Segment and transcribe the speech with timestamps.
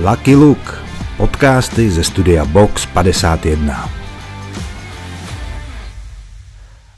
[0.00, 0.72] Lucky Luke,
[1.16, 3.74] podcasty ze studia Box 51.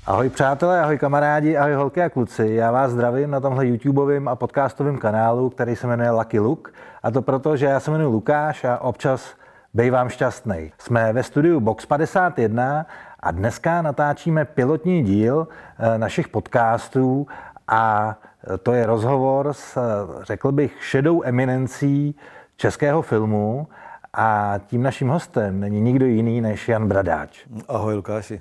[0.07, 2.49] Ahoj přátelé, ahoj kamarádi, ahoj holky a kluci.
[2.49, 6.73] Já vás zdravím na tomhle YouTubeovém a podcastovém kanálu, který se jmenuje Lucky Luke.
[7.03, 9.35] A to proto, že já se jmenuji Lukáš a občas
[9.75, 10.73] bejvám šťastný.
[10.79, 12.87] Jsme ve studiu Box 51
[13.21, 15.49] a dneska natáčíme pilotní díl
[15.79, 17.27] eh, našich podcastů
[17.69, 18.17] a
[18.63, 19.79] to je rozhovor s,
[20.23, 22.15] řekl bych, šedou eminencí
[22.57, 23.69] českého filmu
[24.13, 27.47] a tím naším hostem není nikdo jiný než Jan Bradáč.
[27.69, 28.41] Ahoj Lukáši.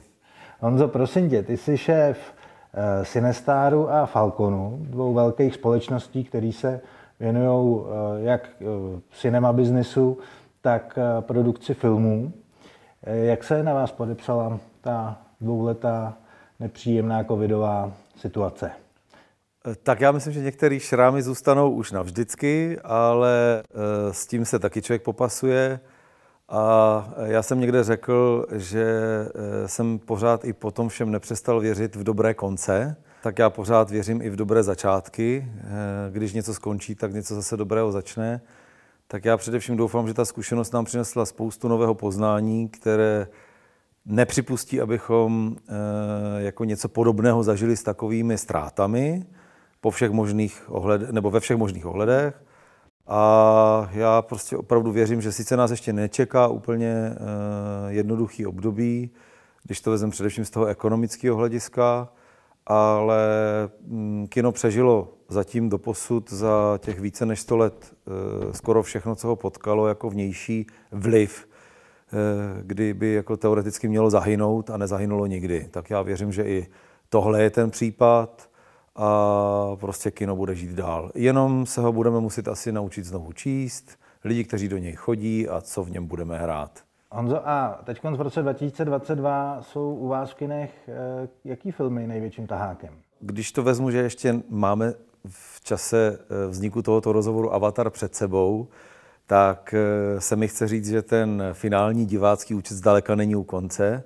[0.59, 6.81] Honzo, prosím tě, ty jsi šéf uh, Cinestaru a Falconu, dvou velkých společností, které se
[7.20, 7.85] věnují uh,
[8.18, 10.18] jak uh, cinema biznesu,
[10.62, 12.34] tak produkci filmů.
[13.05, 16.13] Jak se na vás podepsala ta dvouletá
[16.59, 18.71] nepříjemná covidová situace?
[19.84, 23.63] Tak já myslím, že některé šrámy zůstanou už navždycky, ale
[24.12, 25.80] s tím se taky člověk popasuje.
[26.49, 28.85] A já jsem někde řekl, že
[29.65, 34.21] jsem pořád i po tom všem nepřestal věřit v dobré konce, tak já pořád věřím
[34.21, 35.51] i v dobré začátky.
[36.12, 38.41] Když něco skončí, tak něco zase dobrého začne.
[39.07, 43.27] Tak já především doufám, že ta zkušenost nám přinesla spoustu nového poznání, které
[44.05, 45.55] nepřipustí, abychom
[46.38, 49.26] jako něco podobného zažili s takovými ztrátami
[49.84, 52.43] po všech možných ohled, nebo ve všech možných ohledech.
[53.07, 57.15] A já prostě opravdu věřím, že sice nás ještě nečeká úplně
[57.87, 59.11] jednoduchý období,
[59.63, 62.09] když to vezmeme především z toho ekonomického hlediska,
[62.65, 63.23] ale
[63.87, 67.94] mm, kino přežilo zatím do posud za těch více než 100 let
[68.51, 71.47] skoro všechno, co ho potkalo jako vnější vliv,
[72.61, 75.67] kdy by jako teoreticky mělo zahynout a nezahynulo nikdy.
[75.72, 76.67] Tak já věřím, že i
[77.09, 78.53] tohle je ten případ
[78.96, 81.12] a prostě kino bude žít dál.
[81.16, 85.62] Jenom se ho budeme muset asi naučit znovu číst, lidi, kteří do něj chodí a
[85.62, 86.84] co v něm budeme hrát.
[87.12, 92.47] Honzo, a teď v roce 2022 jsou u vás v kinech eh, jaký filmy největším
[92.47, 92.94] tahákem?
[93.19, 94.94] Když to vezmu, že ještě máme
[95.28, 98.67] v čase eh, vzniku tohoto rozhovoru Avatar před sebou,
[99.28, 104.03] tak eh, se mi chce říct, že ten finální divácký účet zdaleka není u konce,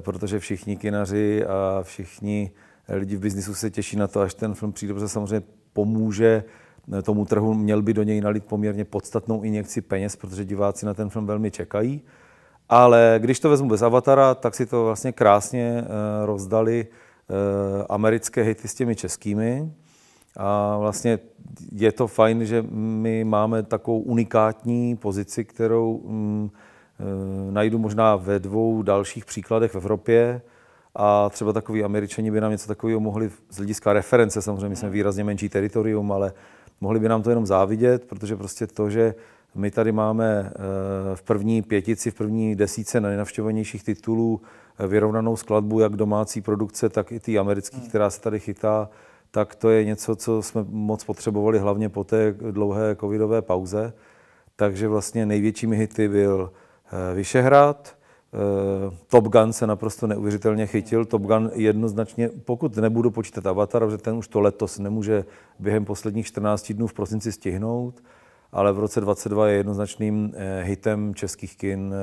[0.00, 2.50] protože všichni kinaři a všichni
[2.88, 6.44] lidi v biznisu se těší na to, až ten film přijde, protože samozřejmě pomůže
[7.02, 11.10] tomu trhu, měl by do něj nalít poměrně podstatnou injekci peněz, protože diváci na ten
[11.10, 12.02] film velmi čekají.
[12.68, 15.84] Ale když to vezmu bez Avatara, tak si to vlastně krásně
[16.24, 16.86] rozdali
[17.88, 19.72] americké hity s těmi českými.
[20.36, 21.18] A vlastně
[21.72, 26.50] je to fajn, že my máme takovou unikátní pozici, kterou mm,
[27.50, 30.42] najdu možná ve dvou dalších příkladech v Evropě
[30.94, 34.90] a třeba takový američani by nám něco takového mohli z hlediska reference, samozřejmě my jsme
[34.90, 36.32] výrazně menší teritorium, ale
[36.80, 39.14] mohli by nám to jenom závidět, protože prostě to, že
[39.54, 40.52] my tady máme
[41.14, 44.40] v první pětici, v první desíce nejnavštěvovanějších titulů
[44.88, 47.88] vyrovnanou skladbu jak domácí produkce, tak i ty americké, hmm.
[47.88, 48.88] která se tady chytá,
[49.30, 53.92] tak to je něco, co jsme moc potřebovali hlavně po té dlouhé covidové pauze.
[54.56, 56.52] Takže vlastně největšími hity byl
[57.14, 57.96] Vyšehrad,
[59.08, 61.04] Top Gun se naprosto neuvěřitelně chytil.
[61.04, 65.24] Top Gun jednoznačně, pokud nebudu počítat Avatar, protože ten už to letos nemůže
[65.58, 68.02] během posledních 14 dnů v prosinci stihnout,
[68.52, 71.94] ale v roce 22 je jednoznačným hitem českých kin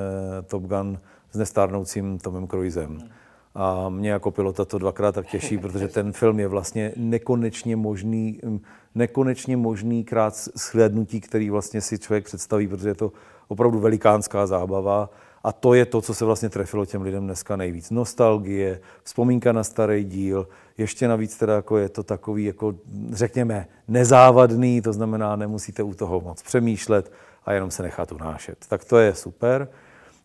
[0.46, 0.98] Top Gun
[1.30, 2.98] s nestárnoucím Tomem Cruisem.
[3.54, 8.40] A mě jako pilota to dvakrát tak těší, protože ten film je vlastně nekonečně možný,
[8.94, 13.12] nekonečně možný krát shlédnutí, který vlastně si člověk představí, protože je to
[13.48, 15.10] opravdu velikánská zábava.
[15.44, 17.90] A to je to, co se vlastně trefilo těm lidem dneska nejvíc.
[17.90, 20.48] Nostalgie, vzpomínka na starý díl,
[20.78, 22.74] ještě navíc teda jako je to takový, jako
[23.12, 27.12] řekněme, nezávadný, to znamená, nemusíte u toho moc přemýšlet
[27.44, 28.58] a jenom se nechat unášet.
[28.68, 29.68] Tak to je super.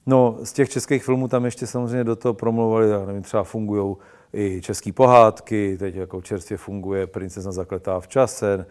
[0.06, 3.96] No, z těch českých filmů tam ještě samozřejmě do toho promluvali, já nevím, třeba fungují
[4.38, 8.66] i české pohádky, teď jako čerstvě funguje Princezna zakletá v čase,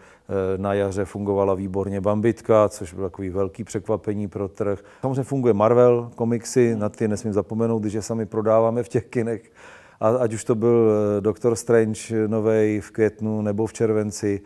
[0.57, 4.79] na jaře fungovala výborně Bambitka, což bylo takový velký překvapení pro trh.
[5.01, 9.51] Samozřejmě funguje Marvel komiksy, na ty nesmím zapomenout, když je sami prodáváme v těch kinech.
[9.99, 14.41] A ať už to byl Doctor Strange novej v květnu nebo v červenci,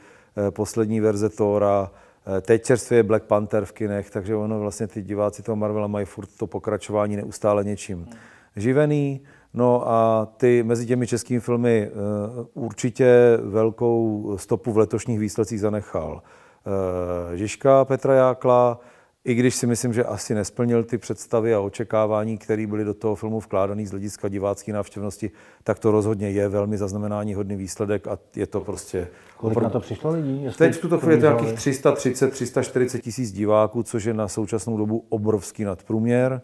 [0.53, 1.91] poslední verze Thora,
[2.41, 6.05] Teď čerstvě je Black Panther v kinech, takže ono vlastně ty diváci toho Marvela mají
[6.05, 8.07] furt to pokračování neustále něčím
[8.55, 9.21] živený.
[9.53, 11.91] No a ty mezi těmi českými filmy
[12.53, 16.21] určitě velkou stopu v letošních výsledcích zanechal
[17.33, 18.79] Žižka Petra Jákla,
[19.25, 23.15] i když si myslím, že asi nesplnil ty představy a očekávání, které byly do toho
[23.15, 25.31] filmu vkládané z hlediska divácké návštěvnosti,
[25.63, 29.07] tak to rozhodně je velmi zaznamenání hodný výsledek a je to prostě...
[29.37, 30.47] Kolik na to přišlo lidí?
[30.57, 34.77] Teď v tuto chvíli je to nějakých 330, 340 tisíc diváků, což je na současnou
[34.77, 36.41] dobu obrovský nadprůměr.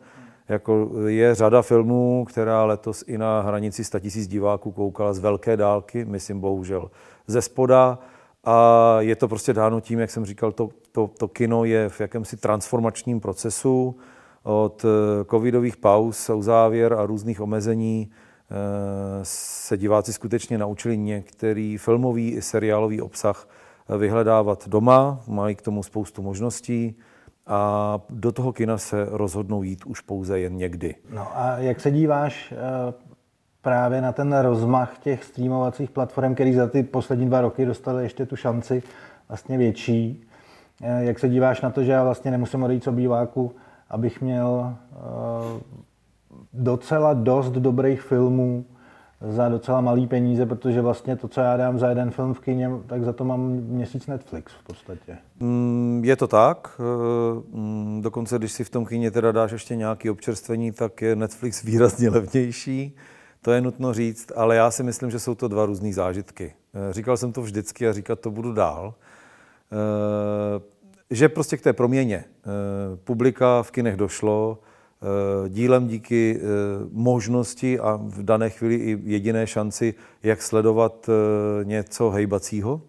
[0.49, 5.57] Jako je řada filmů, která letos i na hranici 100 tisíc diváků koukala z velké
[5.57, 6.91] dálky, myslím bohužel
[7.27, 7.99] ze spoda.
[8.44, 12.01] A je to prostě dáno tím, jak jsem říkal, to, to, to kino je v
[12.01, 13.95] jakémsi transformačním procesu
[14.44, 18.11] od eh, covidových pauz, uzávěr a různých omezení.
[18.11, 18.55] Eh,
[19.23, 23.47] se diváci skutečně naučili některý filmový i seriálový obsah
[23.97, 26.95] vyhledávat doma, mají k tomu spoustu možností
[27.47, 30.95] a do toho kina se rozhodnou jít už pouze jen někdy.
[31.13, 32.94] No a jak se díváš eh,
[33.61, 38.25] právě na ten rozmach těch streamovacích platform, který za ty poslední dva roky dostali ještě
[38.25, 38.83] tu šanci
[39.27, 40.23] vlastně větší.
[40.83, 43.51] Eh, jak se díváš na to, že já vlastně nemusím odejít z obýváku,
[43.89, 45.61] abych měl uh,
[46.53, 48.65] docela dost dobrých filmů
[49.22, 52.69] za docela malý peníze, protože vlastně to, co já dám za jeden film v kině,
[52.88, 55.18] tak za to mám měsíc Netflix v podstatě.
[55.40, 56.81] Mm, je to tak.
[56.81, 61.16] Eh, mm, dokonce, když si v tom kině teda dáš ještě nějaké občerstvení, tak je
[61.16, 62.96] Netflix výrazně levnější.
[63.42, 66.54] To je nutno říct, ale já si myslím, že jsou to dva různé zážitky.
[66.74, 68.94] Eh, říkal jsem to vždycky a říkat to budu dál.
[69.72, 70.78] Eh,
[71.12, 72.24] že prostě k té proměně
[73.04, 74.60] publika v kinech došlo,
[75.47, 76.39] dílem díky
[76.91, 81.09] možnosti a v dané chvíli i jediné šanci, jak sledovat
[81.63, 82.81] něco hejbacího,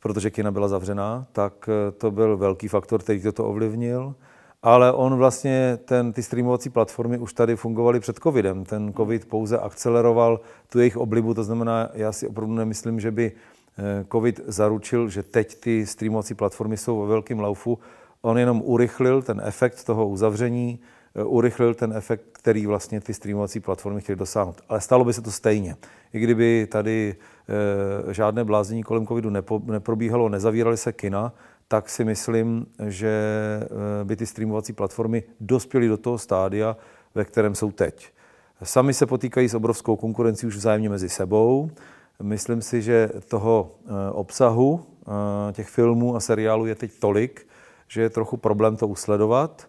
[0.00, 1.68] protože kina byla zavřená, tak
[1.98, 4.14] to byl velký faktor, který toto ovlivnil
[4.62, 8.64] ale on vlastně, ten, ty streamovací platformy už tady fungovaly před covidem.
[8.64, 13.32] Ten covid pouze akceleroval tu jejich oblibu, to znamená, já si opravdu nemyslím, že by
[13.32, 17.78] eh, covid zaručil, že teď ty streamovací platformy jsou ve velkém laufu.
[18.22, 20.86] On jenom urychlil ten efekt toho uzavření, eh,
[21.24, 24.60] urychlil ten efekt, který vlastně ty streamovací platformy chtěly dosáhnout.
[24.68, 25.76] Ale stalo by se to stejně.
[26.12, 27.16] I kdyby tady
[28.08, 29.30] e, žádné blázení kolem covidu
[29.66, 31.32] neprobíhalo, nezavíraly se kina,
[31.68, 33.10] tak si myslím, že
[33.62, 36.76] eh, by ty streamovací platformy dospěly do toho stádia,
[37.14, 38.12] ve kterém jsou teď.
[38.62, 41.70] Sami se potýkají s obrovskou konkurencí už vzájemně mezi sebou.
[42.22, 47.46] Myslím si, že toho eh, obsahu, eh, těch filmů a seriálů je teď tolik,
[47.88, 49.68] že je trochu problém to usledovat.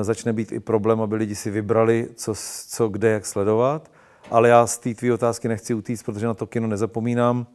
[0.00, 2.34] Začne být i problém, aby lidi si vybrali, co,
[2.68, 3.90] co kde, jak sledovat.
[4.30, 7.46] Ale já z té tvý otázky nechci utíct, protože na to kino nezapomínám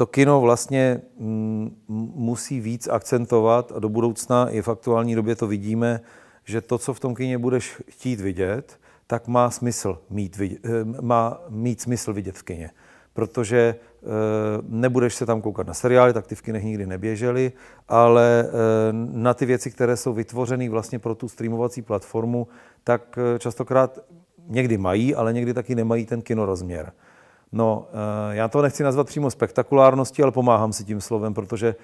[0.00, 1.76] to kino vlastně mm,
[2.14, 6.00] musí víc akcentovat a do budoucna i v aktuální době to vidíme,
[6.44, 11.02] že to, co v tom kině budeš chtít vidět, tak má smysl mít, vidět, eh,
[11.02, 12.70] má mít smysl vidět v kině.
[13.12, 13.74] Protože e,
[14.68, 17.52] nebudeš se tam koukat na seriály, tak ty v kinech nikdy neběžely,
[17.88, 18.46] ale e,
[19.12, 22.48] na ty věci, které jsou vytvořeny vlastně pro tu streamovací platformu,
[22.84, 23.98] tak častokrát
[24.46, 26.78] někdy mají, ale někdy taky nemají ten kinorozměr.
[26.78, 26.92] rozměr.
[27.52, 31.74] No, eh, já to nechci nazvat přímo spektakulárností, ale pomáhám si tím slovem, protože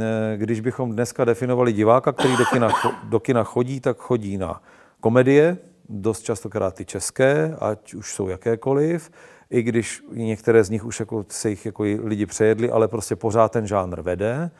[0.00, 2.68] eh, když bychom dneska definovali diváka, který do kina,
[3.04, 4.62] do kina chodí, tak chodí na
[5.00, 5.58] komedie,
[5.88, 9.10] dost častokrát ty české, ať už jsou jakékoliv,
[9.50, 13.52] i když některé z nich už jako se jich jako lidi přejedli, ale prostě pořád
[13.52, 14.50] ten žánr vede.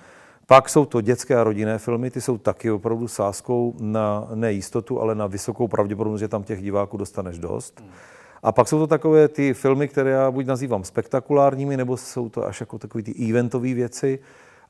[0.47, 5.15] Pak jsou to dětské a rodinné filmy, ty jsou taky opravdu sázkou na nejistotu, ale
[5.15, 7.85] na vysokou pravděpodobnost, že tam těch diváků dostaneš dost.
[8.43, 12.47] A pak jsou to takové ty filmy, které já buď nazývám spektakulárními, nebo jsou to
[12.47, 14.19] až jako takové ty eventové věci.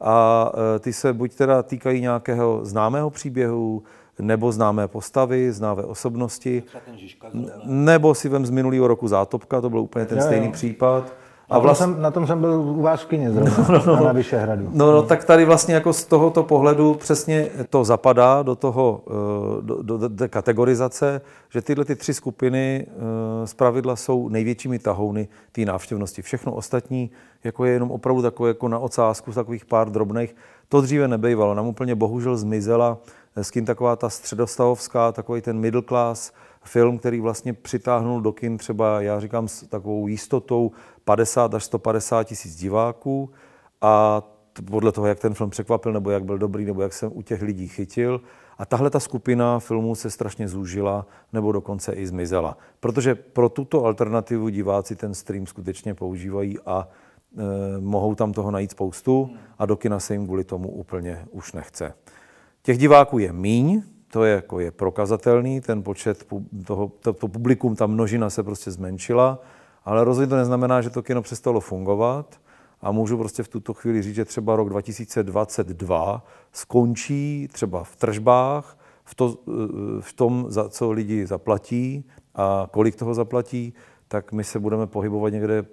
[0.01, 3.83] A e, ty se buď teda týkají nějakého známého příběhu,
[4.19, 6.62] nebo známé postavy, známé osobnosti,
[7.65, 11.12] nebo si vem z minulého roku Zátopka, to byl úplně ten stejný případ.
[11.50, 11.85] A vlastně...
[11.85, 14.69] jsem, na tom jsem byl u vás v kyně zrovna, no, no, no, na Vyšehradu.
[14.73, 19.62] No, no, tak tady vlastně jako z tohoto pohledu přesně to zapadá do toho, eh,
[19.62, 24.79] do, do, do do kategorizace, že tyhle ty tři skupiny eh, z pravidla jsou největšími
[24.79, 26.23] tahouny té návštěvnosti.
[26.23, 27.11] Všechno ostatní
[27.45, 30.37] jako je jenom opravdu takové jako na ocásku, takových pár drobných.
[30.69, 31.55] To dříve nebejvalo.
[31.55, 32.99] Nám úplně bohužel zmizela
[33.37, 36.33] eh, s kým taková ta středostavovská, takový ten middle class,
[36.66, 40.70] film, který vlastně přitáhnul do kin třeba, já říkám s takovou jistotou,
[41.04, 43.30] 50 až 150 tisíc diváků
[43.80, 44.23] a
[44.70, 47.42] podle toho, jak ten film překvapil, nebo jak byl dobrý, nebo jak jsem u těch
[47.42, 48.20] lidí chytil.
[48.58, 52.58] A tahle ta skupina filmů se strašně zúžila, nebo dokonce i zmizela.
[52.80, 56.88] Protože pro tuto alternativu diváci ten stream skutečně používají a
[57.38, 61.52] e, mohou tam toho najít spoustu a do kina se jim kvůli tomu úplně už
[61.52, 61.94] nechce.
[62.62, 66.27] Těch diváků je míň, to je, jako je prokazatelný, ten počet
[66.67, 69.39] toho, to, to publikum, ta množina se prostě zmenšila,
[69.85, 72.41] ale rozhodně to neznamená, že to kino přestalo fungovat.
[72.81, 78.79] a můžu prostě v tuto chvíli říct, že třeba rok 2022 skončí třeba v tržbách,
[79.05, 79.39] v, to,
[80.01, 83.75] v tom, za co lidi zaplatí a kolik toho zaplatí,
[84.09, 85.65] tak my se budeme pohybovat někde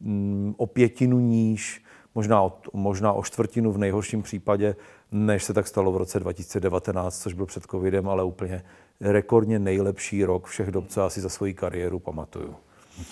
[0.00, 4.76] mm, o pětinu níž, možná o, možná o čtvrtinu v nejhorším případě,
[5.12, 8.62] než se tak stalo v roce 2019, což byl před covidem, ale úplně
[9.00, 12.54] rekordně nejlepší rok všech dob, co asi za svoji kariéru pamatuju.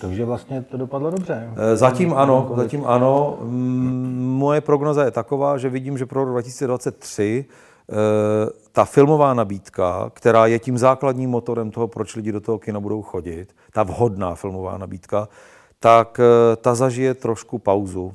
[0.00, 1.50] Takže vlastně to dopadlo dobře.
[1.56, 3.38] Eh, zatím ano, zatím ano.
[3.42, 7.44] Mm, moje prognoza je taková, že vidím, že pro rok 2023
[7.90, 7.94] eh,
[8.72, 13.02] ta filmová nabídka, která je tím základním motorem toho, proč lidi do toho kina budou
[13.02, 15.28] chodit, ta vhodná filmová nabídka,
[15.80, 18.14] tak eh, ta zažije trošku pauzu.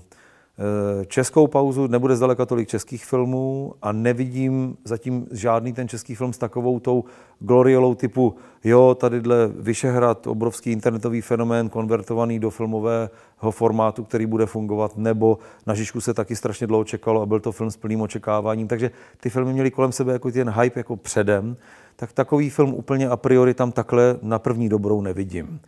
[0.58, 6.34] Eh, českou pauzu, nebude zdaleka tolik českých filmů a nevidím zatím žádný ten český film
[6.34, 7.04] s takovou tou
[7.40, 14.98] gloriolou typu, jo, tadyhle Vyšehrad, obrovský internetový fenomén, konvertovaný do filmového formátu, který bude fungovat,
[14.98, 18.68] nebo na Žižku se taky strašně dlouho čekalo a byl to film s plným očekáváním,
[18.68, 21.58] takže ty filmy měly kolem sebe jako ten hype jako předem,
[21.96, 25.60] tak takový film úplně a priori tam takhle na první dobrou nevidím.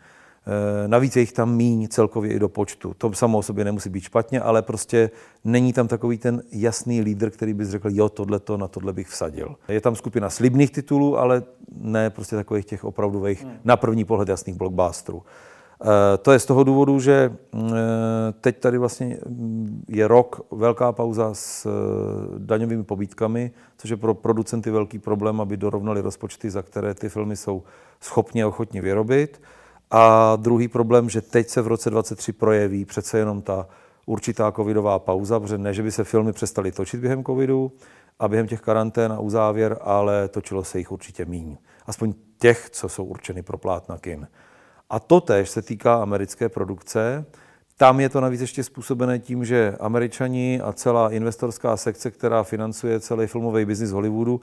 [0.47, 2.93] Eh, navíc je jich tam míň celkově i do počtu.
[2.97, 5.09] To samo o sobě nemusí být špatně, ale prostě
[5.43, 9.07] není tam takový ten jasný lídr, který by řekl, jo, tohle to, na tohle bych
[9.07, 9.55] vsadil.
[9.67, 11.43] Je tam skupina slibných titulů, ale
[11.77, 13.53] ne prostě takových těch opravdových, hmm.
[13.63, 15.23] na první pohled jasných blockbusterů.
[15.81, 20.41] Eh, to je z toho důvodu, že mm, eh, teď tady vlastně mm, je rok
[20.51, 21.67] velká pauza s
[22.37, 27.35] daňovými pobítkami, což je pro producenty velký problém, aby dorovnali rozpočty, za které ty filmy
[27.35, 27.63] jsou
[28.01, 29.41] schopni a ochotni vyrobit.
[29.91, 33.67] A druhý problém, že teď se v roce 2023 projeví přece jenom ta
[34.05, 37.71] určitá covidová pauza, protože ne, že by se filmy přestaly točit během covidu
[38.19, 41.57] a během těch karantén a uzávěr, ale točilo se jich určitě míň.
[41.85, 44.27] Aspoň těch, co jsou určeny pro plátna kin.
[44.89, 47.25] A to tež se týká americké produkce.
[47.77, 52.99] Tam je to navíc ještě způsobené tím, že američani a celá investorská sekce, která financuje
[52.99, 54.41] celý filmový biznis Hollywoodu,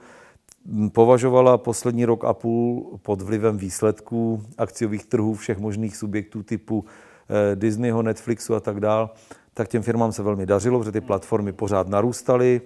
[0.91, 6.85] považovala poslední rok a půl pod vlivem výsledků akciových trhů všech možných subjektů typu
[7.29, 9.09] eh, Disneyho, Netflixu a tak dál,
[9.53, 12.61] tak těm firmám se velmi dařilo, protože ty platformy pořád narůstaly.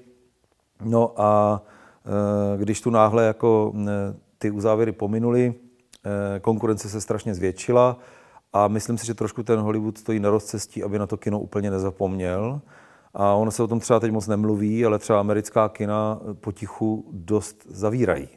[0.84, 1.62] No a
[2.06, 3.88] eh, když tu náhle jako eh,
[4.38, 5.54] ty uzávěry pominuly,
[6.42, 7.98] konkurence se strašně zvětšila
[8.54, 11.72] a myslím si, že trošku ten Hollywood stojí na rozcestí, aby na to kino úplně
[11.72, 12.62] nezapomněl.
[13.14, 17.68] A ono se o tom třeba teď moc nemluví, ale třeba americká kina potichu dost
[17.70, 18.30] zavírají.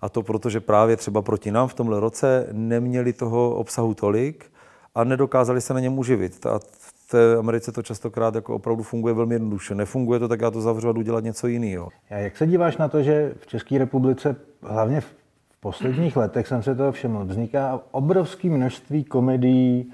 [0.00, 4.52] A to proto, že právě třeba proti nám v tomhle roce neměli toho obsahu tolik
[4.94, 6.46] a nedokázali se na něm uživit.
[6.46, 9.74] A v té Americe to častokrát jako opravdu funguje velmi jednoduše.
[9.74, 11.88] Nefunguje to, tak já to zavřu a jdu dělat něco jiného.
[12.10, 15.14] A jak se díváš na to, že v České republice, hlavně v
[15.60, 19.92] posledních letech jsem se toho všiml, vzniká obrovské množství komedií,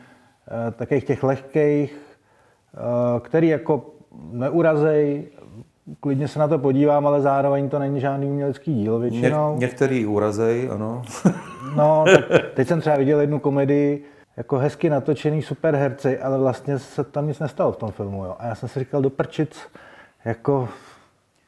[0.68, 1.97] eh, takových těch lehkých,
[2.75, 3.96] eh, který jako
[4.32, 5.25] neurazej,
[6.00, 9.54] klidně se na to podívám, ale zároveň to není žádný umělecký díl většinou.
[9.54, 11.02] Ně, některý urazej, ano.
[11.76, 14.04] no, tak teď jsem třeba viděl jednu komedii,
[14.37, 18.25] jako hezky natočený super herci, ale vlastně se tam nic nestalo v tom filmu.
[18.25, 18.37] Jo.
[18.38, 19.58] A já jsem si říkal do prčic,
[20.25, 20.68] jako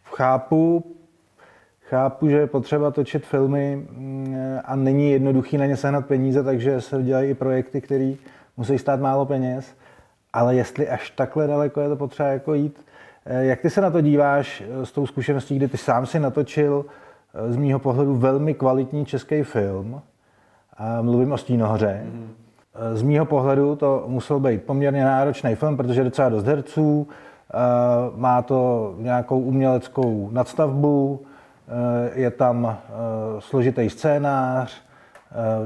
[0.05, 0.97] chápu,
[1.89, 6.81] chápu, že je potřeba točit filmy mm, a není jednoduchý na ně sehnat peníze, takže
[6.81, 8.15] se dělají i projekty, které
[8.57, 9.75] musí stát málo peněz
[10.33, 12.87] ale jestli až takhle daleko je to potřeba jako jít,
[13.27, 16.21] eh, jak ty se na to díváš eh, s tou zkušeností, kdy ty sám si
[16.21, 16.85] natočil
[17.35, 20.03] eh, z mýho pohledu velmi kvalitní český film,
[21.03, 22.03] mluvím o Stínohoře.
[22.05, 22.95] Mm-hmm.
[22.95, 27.09] Z mýho pohledu to musel být poměrně náročný film, protože je docela dost herců,
[28.17, 31.27] má to nějakou uměleckou nadstavbu,
[32.15, 32.79] je tam
[33.39, 34.83] složitý scénář,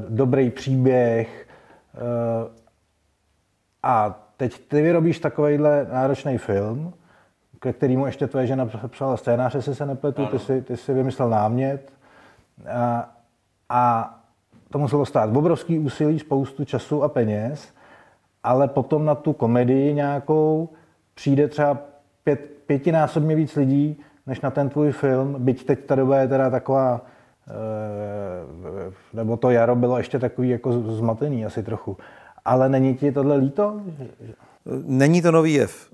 [0.09, 1.47] dobrý příběh
[3.83, 6.93] a Teď ty vyrobíš takovýhle náročný film,
[7.61, 11.31] ke kterému ještě tvoje žena psala scénář, jestli se nepletu, ty si, ty si vymyslel
[11.31, 11.93] námět.
[12.73, 13.11] A,
[13.69, 14.15] a
[14.71, 17.73] to muselo stát obrovský úsilí, spoustu času a peněz,
[18.43, 20.69] ale potom na tu komedii nějakou
[21.15, 21.79] přijde třeba
[22.25, 26.51] pět, pětinásobně víc lidí, než na ten tvůj film, byť teď ta doba je teda
[26.51, 27.01] taková,
[27.49, 27.53] eh,
[29.13, 31.97] nebo to jaro bylo ještě takový jako zmatený asi trochu.
[32.45, 33.81] Ale není ti tohle líto?
[34.85, 35.91] Není to nový jev.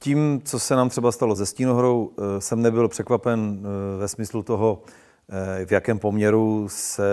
[0.00, 4.82] Tím, co se nám třeba stalo ze Stínohrou, jsem nebyl překvapen eh, ve smyslu toho,
[5.60, 7.04] eh, v jakém poměru se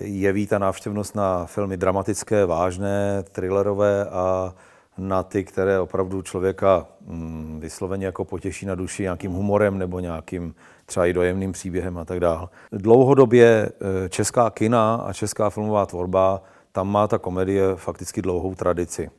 [0.00, 4.54] eh, jeví ta návštěvnost na filmy dramatické, vážné, thrillerové a
[4.98, 10.54] na ty, které opravdu člověka mm, vysloveně jako potěší na duši nějakým humorem nebo nějakým
[10.86, 12.48] třeba i dojemným příběhem a tak dále.
[12.72, 13.68] Dlouhodobě
[14.08, 19.10] česká kina a česká filmová tvorba tam má ta komedie fakticky dlouhou tradici.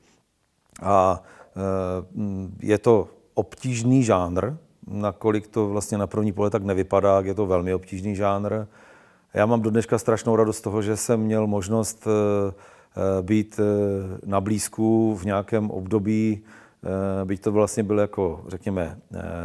[0.81, 1.23] A
[2.59, 4.51] je to obtížný žánr,
[4.87, 8.65] nakolik to vlastně na první pohled tak nevypadá, je to velmi obtížný žánr.
[9.33, 12.07] Já mám do dneška strašnou radost z toho, že jsem měl možnost
[13.21, 13.59] být
[14.25, 16.43] na blízku v nějakém období,
[17.23, 18.97] byť to vlastně byl jako, řekněme,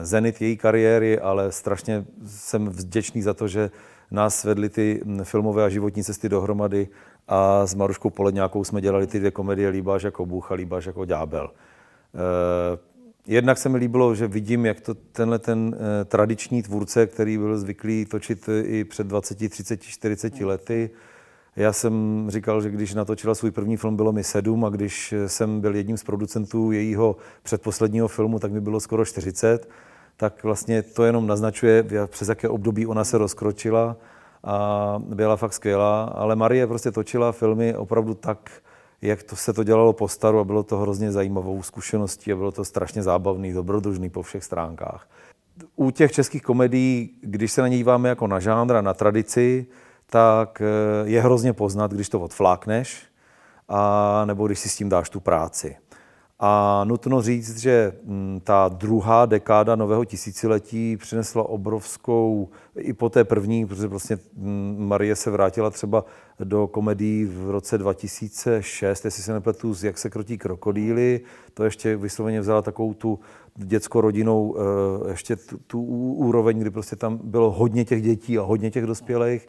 [0.03, 3.71] zenit její kariéry, ale strašně jsem vděčný za to, že
[4.11, 6.89] nás vedly ty filmové a životní cesty dohromady
[7.29, 11.05] a s Maruškou Poledňákou jsme dělali ty dvě komedie Líbáš jako Bůh a Líbáš jako
[11.05, 11.51] ďábel.
[12.15, 12.79] Eh,
[13.27, 17.59] jednak se mi líbilo, že vidím, jak to tenhle ten eh, tradiční tvůrce, který byl
[17.59, 20.91] zvyklý točit i před 20, 30, 40 lety,
[21.57, 25.61] já jsem říkal, že když natočila svůj první film, bylo mi sedm a když jsem
[25.61, 29.69] byl jedním z producentů jejího předposledního filmu, tak mi bylo skoro 40
[30.17, 33.97] tak vlastně to jenom naznačuje, přes jaké období ona se rozkročila
[34.45, 36.05] a byla fakt skvělá.
[36.05, 38.51] Ale Marie prostě točila filmy opravdu tak,
[39.03, 42.53] jak to se to dělalo po staru a bylo to hrozně zajímavou zkušeností a bylo
[42.53, 45.09] to strašně zábavný, dobrodružný po všech stránkách.
[45.77, 49.67] U těch českých komedií, když se na ně díváme jako na žánr a na tradici,
[50.07, 53.03] tak eh, je hrozně poznat, když to odflákneš,
[53.69, 55.77] a nebo když si s tím dáš tu práci.
[56.39, 62.49] A nutno říct, že mm, ta druhá dekáda nového tisíciletí přinesla obrovskou,
[62.79, 66.05] i po té první, protože vlastně mm, Marie se vrátila třeba
[66.41, 71.21] do komedií v roce 2006, jestli se nepletu, Jak se krotí krokodýly,
[71.55, 73.19] to ještě vysloveně vzala takovou tu
[73.57, 75.83] dětsko-rodinou, eh, ještě tu, tu
[76.15, 79.49] úroveň, kdy prostě tam bylo hodně těch dětí a hodně těch dospělých,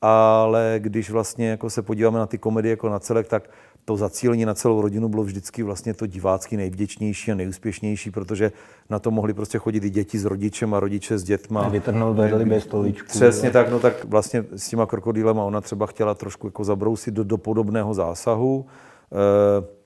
[0.00, 3.50] ale když vlastně jako se podíváme na ty komedie jako na celek, tak
[3.84, 8.52] to zacílení na celou rodinu bylo vždycky vlastně to divácky nejvděčnější a nejúspěšnější, protože
[8.90, 11.68] na to mohli prostě chodit i děti s rodičem a rodiče s dětma.
[11.68, 13.08] Vytrhnout vedli bez stoličku.
[13.08, 17.24] Přesně tak, no tak vlastně s těma krokodýlema ona třeba chtěla trošku jako zabrousit do,
[17.24, 18.66] do podobného zásahu.
[19.12, 19.84] E,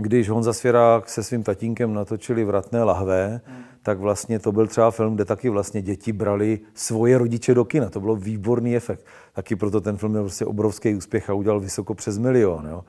[0.00, 3.62] když Honza Svěrák se svým tatínkem natočili Vratné lahve, hmm.
[3.82, 7.90] tak vlastně to byl třeba film, kde taky vlastně děti brali svoje rodiče do kina.
[7.90, 9.04] To bylo výborný efekt.
[9.32, 12.66] Taky proto ten film měl prostě obrovský úspěch a udělal vysoko přes milion.
[12.70, 12.84] Jo.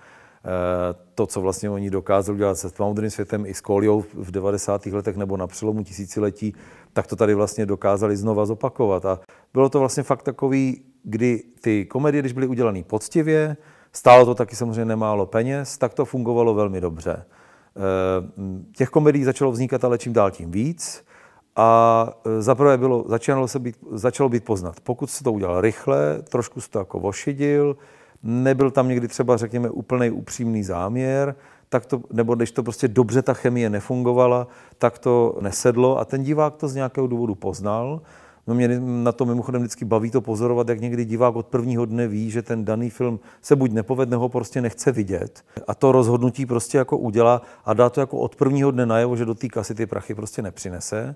[0.46, 4.86] Eh, to, co vlastně oni dokázali dělat se tmavodrým světem i s Koliou v 90.
[4.86, 6.54] letech nebo na přelomu tisíciletí,
[6.94, 9.06] tak to tady vlastně dokázali znova zopakovat.
[9.06, 9.20] A
[9.54, 13.58] bylo to vlastně fakt takový, kdy ty komedie, když byly udělané poctivě,
[13.94, 17.26] stálo to taky samozřejmě nemálo peněz, tak to fungovalo velmi dobře.
[17.26, 17.82] Eh,
[18.76, 21.04] těch komedií začalo vznikat ale čím dál tím víc.
[21.56, 24.80] A eh, zaprvé bylo, začalo, se být, začalo být poznat.
[24.80, 27.78] Pokud se to udělal rychle, trošku se to jako vošidil,
[28.24, 31.36] nebyl tam někdy třeba, řekněme, úplný upřímný záměr,
[31.70, 36.24] tak to, nebo když to prostě dobře ta chemie nefungovala, tak to nesedlo a ten
[36.24, 38.02] divák to z nějakého důvodu poznal.
[38.48, 42.08] No mě na to mimochodem vždycky baví to pozorovat, jak někdy divák od prvního dne
[42.08, 45.44] ví, že ten daný film se buď nepovedne, ho prostě nechce vidět.
[45.68, 49.26] A to rozhodnutí prostě jako udělá a dá to jako od prvního dne najevo, že
[49.26, 51.16] do té kasy ty prachy prostě nepřinese.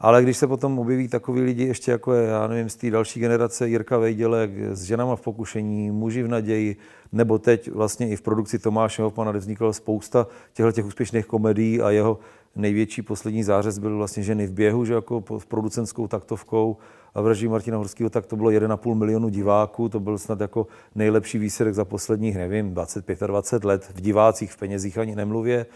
[0.00, 3.20] Ale když se potom objeví takový lidi, ještě jako je, já nevím, z té další
[3.20, 6.76] generace Jirka Vejdělek s ženama v pokušení, muži v naději,
[7.12, 11.80] nebo teď vlastně i v produkci Tomáše Hoffmana, kde vznikla spousta těchto těch úspěšných komedií
[11.80, 12.18] a jeho
[12.56, 16.76] největší poslední zářez byl vlastně ženy v běhu, že jako v producentskou taktovkou
[17.14, 20.66] a v režii Martina Horského, tak to bylo 1,5 milionu diváků, to byl snad jako
[20.94, 25.66] nejlepší výsledek za posledních, nevím, 25-20 let, v divácích, v penězích ani nemluvě.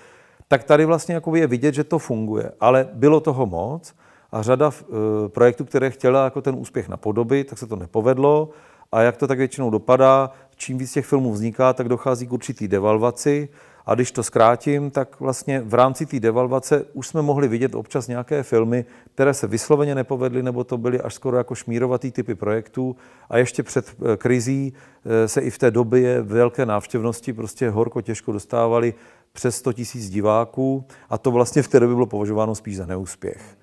[0.48, 3.94] Tak tady vlastně jako je vidět, že to funguje, ale bylo toho moc
[4.32, 4.96] a řada uh,
[5.28, 8.50] projektů, které chtěla jako ten úspěch napodobit, tak se to nepovedlo.
[8.92, 12.68] A jak to tak většinou dopadá, čím víc těch filmů vzniká, tak dochází k určitý
[12.68, 13.48] devalvaci.
[13.86, 18.08] A když to zkrátím, tak vlastně v rámci té devalvace už jsme mohli vidět občas
[18.08, 22.96] nějaké filmy, které se vysloveně nepovedly, nebo to byly až skoro jako šmírovatý typy projektů.
[23.30, 24.72] A ještě před eh, krizí
[25.04, 28.94] eh, se i v té době velké návštěvnosti prostě horko těžko dostávali
[29.32, 33.61] přes 100 tisíc diváků a to vlastně v té době bylo považováno spíš za neúspěch.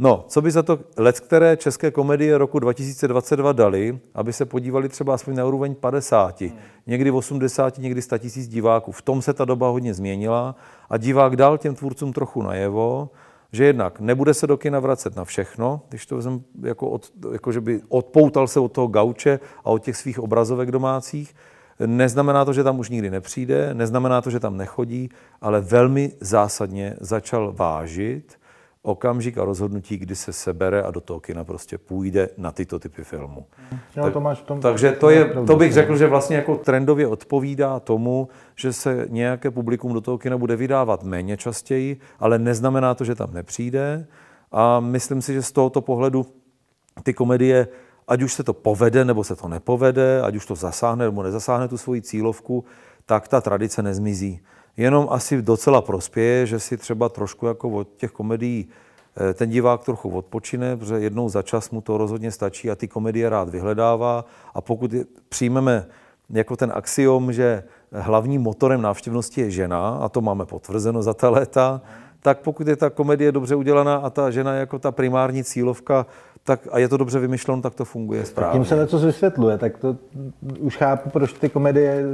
[0.00, 4.88] No, co by za to let, které české komedie roku 2022 dali, aby se podívali
[4.88, 6.58] třeba aspoň na úroveň 50, hmm.
[6.86, 8.92] někdy 80, někdy 100 tisíc diváků.
[8.92, 10.56] V tom se ta doba hodně změnila
[10.90, 13.10] a divák dal těm tvůrcům trochu najevo,
[13.52, 17.52] že jednak nebude se do kina vracet na všechno, když to vezm jako, od, jako
[17.52, 21.34] že by odpoutal se od toho gauče a od těch svých obrazovek domácích.
[21.86, 26.96] Neznamená to, že tam už nikdy nepřijde, neznamená to, že tam nechodí, ale velmi zásadně
[27.00, 28.38] začal vážit
[28.88, 33.04] okamžik a rozhodnutí, kdy se sebere a do toho kina prostě půjde na tyto typy
[33.04, 33.46] filmů.
[33.96, 37.06] Jo, tak, to máš tom, takže to, je, to bych řekl, že vlastně jako trendově
[37.06, 42.94] odpovídá tomu, že se nějaké publikum do toho kina bude vydávat méně častěji, ale neznamená
[42.94, 44.06] to, že tam nepřijde.
[44.52, 46.26] A myslím si, že z tohoto pohledu
[47.02, 47.68] ty komedie,
[48.08, 51.68] ať už se to povede, nebo se to nepovede, ať už to zasáhne nebo nezasáhne
[51.68, 52.64] tu svoji cílovku,
[53.06, 54.40] tak ta tradice nezmizí.
[54.78, 58.68] Jenom asi docela prospěje, že si třeba trošku jako od těch komedií
[59.30, 62.88] eh, ten divák trochu odpočine, protože jednou za čas mu to rozhodně stačí a ty
[62.88, 64.24] komedie rád vyhledává.
[64.54, 64.94] A pokud
[65.28, 65.86] přijmeme
[66.30, 71.30] jako ten axiom, že hlavním motorem návštěvnosti je žena, a to máme potvrzeno za ta
[71.30, 71.80] léta,
[72.20, 76.06] tak pokud je ta komedie dobře udělaná a ta žena jako ta primární cílovka,
[76.48, 78.58] tak a je to dobře vymyšleno, tak to funguje správně.
[78.58, 79.96] Tím se něco vysvětluje, tak to
[80.58, 82.04] už chápu, proč ty komedie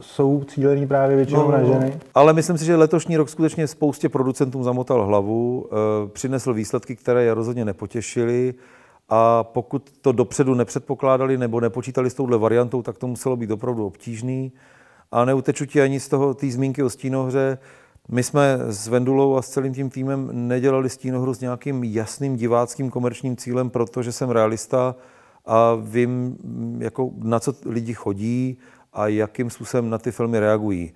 [0.00, 2.00] jsou cílený právě většinou no, na ženy.
[2.14, 7.24] Ale myslím si, že letošní rok skutečně spoustě producentům zamotal hlavu, e, přinesl výsledky, které
[7.24, 8.54] je rozhodně nepotěšily.
[9.08, 13.86] A pokud to dopředu nepředpokládali nebo nepočítali s touhle variantou, tak to muselo být opravdu
[13.86, 14.52] obtížný.
[15.12, 17.58] A neuteču ti ani z toho té zmínky o stínohře.
[18.10, 22.90] My jsme s Vendulou a s celým tím týmem nedělali stínohru s nějakým jasným diváckým
[22.90, 24.96] komerčním cílem, protože jsem realista
[25.46, 26.36] a vím,
[26.78, 28.58] jako, na co lidi chodí
[28.92, 30.92] a jakým způsobem na ty filmy reagují.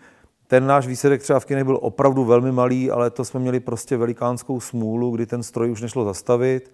[0.47, 3.97] Ten náš výsledek třeba v kinech byl opravdu velmi malý, ale to jsme měli prostě
[3.97, 6.73] velikánskou smůlu, kdy ten stroj už nešlo zastavit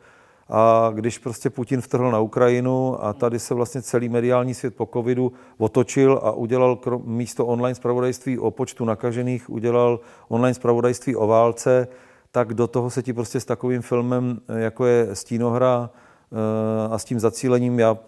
[0.49, 4.89] a když prostě Putin vtrhl na Ukrajinu a tady se vlastně celý mediální svět po
[4.93, 11.89] covidu otočil a udělal místo online zpravodajství o počtu nakažených, udělal online zpravodajství o válce,
[12.31, 17.05] tak do toho se ti prostě s takovým filmem, jako je Stínohra eh, a s
[17.05, 17.99] tím zacílením, já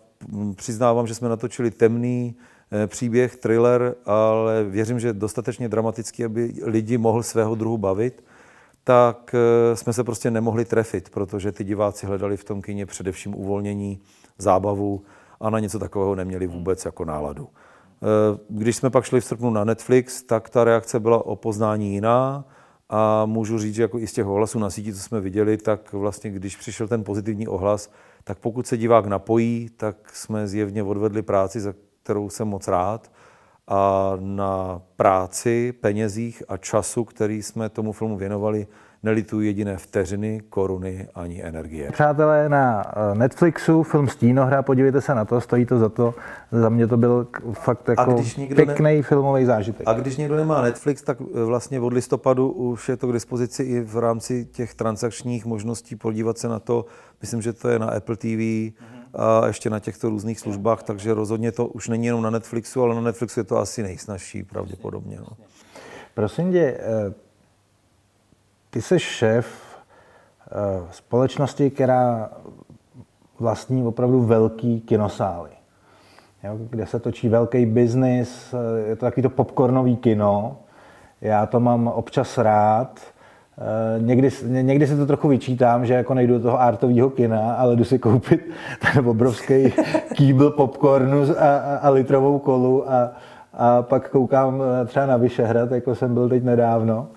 [0.55, 2.35] přiznávám, že jsme natočili temný
[2.73, 8.23] eh, příběh, thriller, ale věřím, že dostatečně dramatický, aby lidi mohl svého druhu bavit
[8.91, 13.35] tak eh, jsme se prostě nemohli trefit, protože ty diváci hledali v tom kině především
[13.35, 14.01] uvolnění,
[14.39, 15.03] zábavu
[15.41, 17.49] a na něco takového neměli vůbec jako náladu.
[17.49, 21.93] Eh, když jsme pak šli v srpnu na Netflix, tak ta reakce byla o poznání
[21.93, 22.45] jiná
[22.89, 25.93] a můžu říct, že jako i z těch ohlasů na síti, co jsme viděli, tak
[25.93, 27.91] vlastně když přišel ten pozitivní ohlas,
[28.25, 33.11] tak pokud se divák napojí, tak jsme zjevně odvedli práci, za kterou jsem moc rád
[33.71, 38.67] a na práci, penězích a času, který jsme tomu filmu věnovali,
[39.03, 41.91] nelituji jediné vteřiny, koruny ani energie.
[41.93, 46.15] Přátelé, na eh, Netflixu film Stínohra, podívejte se na to, stojí to za to.
[46.53, 48.23] Za mě to byl fakt jako
[48.55, 49.03] pěkný ne...
[49.03, 49.89] filmový zážitek.
[49.89, 53.63] A když někdo nemá Netflix, tak eh, vlastně od listopadu už je to k dispozici
[53.63, 56.87] i v rámci těch transakčních možností podívat se na to.
[57.21, 61.15] Myslím, že to je na Apple TV, mm-hmm a ještě na těchto různých službách, takže
[61.15, 65.19] rozhodně to už není jenom na Netflixu, ale na Netflixu je to asi nejsnažší pravděpodobně.
[65.21, 65.37] No.
[66.15, 67.15] Prosím tě, eh,
[68.71, 72.31] ty jsi šéf eh, společnosti, která
[73.39, 75.51] vlastní opravdu velký kinosály,
[76.45, 80.59] jo, kde se točí velký biznis, eh, je to takový to popcornový kino.
[81.21, 83.01] Já to mám občas rád,
[83.99, 87.85] někdy, někdy si to trochu vyčítám, že jako nejdu do toho artového kina, ale jdu
[87.85, 88.51] si koupit
[88.93, 89.73] ten obrovský
[90.15, 93.13] kýbl popcornu a, a, a litrovou kolu a,
[93.55, 97.09] a pak koukám eh, třeba na Vyšehrad, jako jsem byl teď nedávno.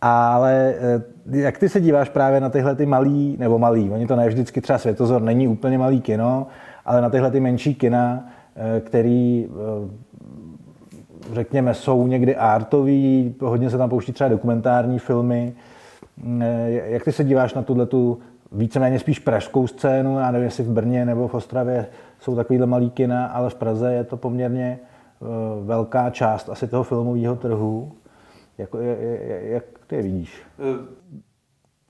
[0.00, 4.16] Ale eh, jak ty se díváš právě na tyhle ty malý, nebo malý, oni to
[4.16, 6.46] ne vždycky třeba Světozor není úplně malý kino,
[6.84, 8.28] ale na tyhle ty menší kina,
[8.80, 9.48] který
[11.32, 15.54] řekněme, jsou někdy artový, hodně se tam pouští třeba dokumentární filmy.
[16.40, 18.18] Eh, jak ty se díváš na tuhle tu
[18.52, 21.86] víceméně spíš pražskou scénu, já nevím, jestli v Brně nebo v Ostravě
[22.20, 25.26] jsou takovýhle malý kina, ale v Praze je to poměrně eh,
[25.64, 27.92] velká část asi toho filmového trhu.
[28.58, 28.70] Jak,
[29.42, 30.42] jak ty je vidíš?
[30.58, 30.86] Eh,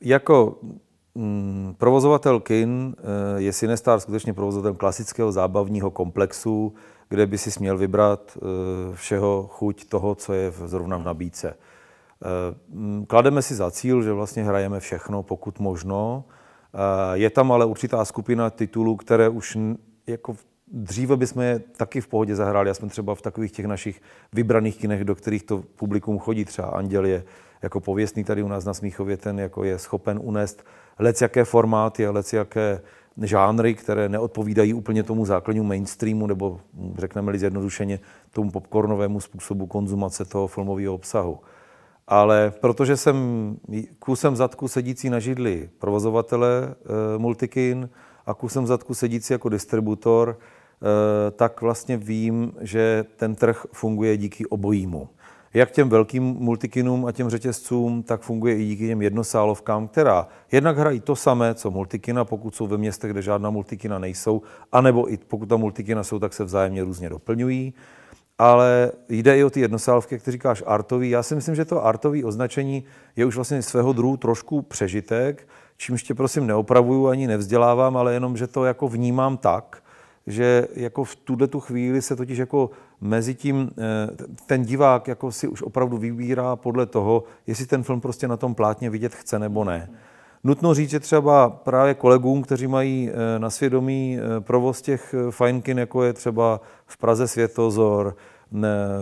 [0.00, 0.58] jako
[1.14, 2.94] mm, provozovatel kin
[3.36, 6.74] je Sinestar skutečně provozovatel klasického zábavního komplexu,
[7.14, 8.40] kde by si směl vybrat eh,
[8.96, 11.54] všeho chuť toho, co je zrovna v nabídce.
[11.54, 16.24] Eh, klademe si za cíl, že vlastně hrajeme všechno, pokud možno.
[16.74, 16.78] Eh,
[17.18, 19.58] je tam ale určitá skupina titulů, které už
[20.06, 22.68] jako dříve bychom je taky v pohodě zahráli.
[22.68, 26.44] Já jsem třeba v takových těch našich vybraných kinech, do kterých to publikum chodí.
[26.44, 27.24] Třeba Anděl je
[27.62, 30.64] jako pověstný tady u nás na Smíchově, ten jako je schopen unést
[30.98, 32.80] lec jaké formáty a lec jaké
[33.22, 36.60] žánry, které neodpovídají úplně tomu základnímu mainstreamu, nebo
[36.98, 38.00] řekneme-li zjednodušeně
[38.32, 41.38] tomu popcornovému způsobu konzumace toho filmového obsahu.
[42.06, 43.16] Ale protože jsem
[43.98, 47.88] kusem zadku sedící na židli provozovatele e, Multikin
[48.26, 54.46] a kusem zadku sedící jako distributor, e, tak vlastně vím, že ten trh funguje díky
[54.46, 55.08] obojímu
[55.54, 60.78] jak těm velkým multikinům a těm řetězcům, tak funguje i díky těm jednosálovkám, která jednak
[60.78, 65.16] hrají to samé, co multikina, pokud jsou ve městech, kde žádná multikina nejsou, anebo i
[65.16, 67.74] pokud ta multikina jsou, tak se vzájemně různě doplňují.
[68.38, 71.10] Ale jde i o ty jednosálovky, jak ty říkáš, artový.
[71.10, 72.84] Já si myslím, že to artový označení
[73.16, 78.36] je už vlastně svého druhu trošku přežitek, čímž tě prosím neopravuju ani nevzdělávám, ale jenom,
[78.36, 79.82] že to jako vnímám tak,
[80.26, 82.70] že jako v tuhle tu chvíli se totiž jako
[83.04, 83.82] Mezitím eh,
[84.46, 88.54] ten divák jako si už opravdu vybírá podle toho, jestli ten film prostě na tom
[88.54, 89.90] plátně vidět chce nebo ne.
[90.44, 95.78] Nutno říct, že třeba právě kolegům, kteří mají eh, na svědomí eh, provoz těch fajnkin,
[95.78, 98.16] jako je třeba v Praze Světozor,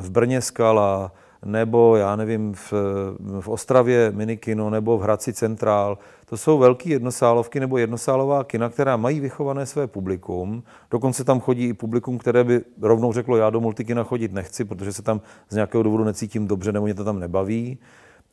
[0.01, 1.12] v Brně Skala,
[1.45, 2.73] nebo já nevím, v,
[3.41, 5.99] v Ostravě minikino, nebo v Hradci Centrál.
[6.25, 10.63] To jsou velké jednosálovky nebo jednosálová kina, která mají vychované své publikum.
[10.91, 14.93] Dokonce tam chodí i publikum, které by rovnou řeklo, já do multikina chodit nechci, protože
[14.93, 17.79] se tam z nějakého důvodu necítím dobře, nebo mě to tam nebaví.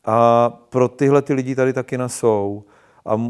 [0.04, 2.64] A pro tyhle ty lidi tady ta kina jsou.
[3.06, 3.20] A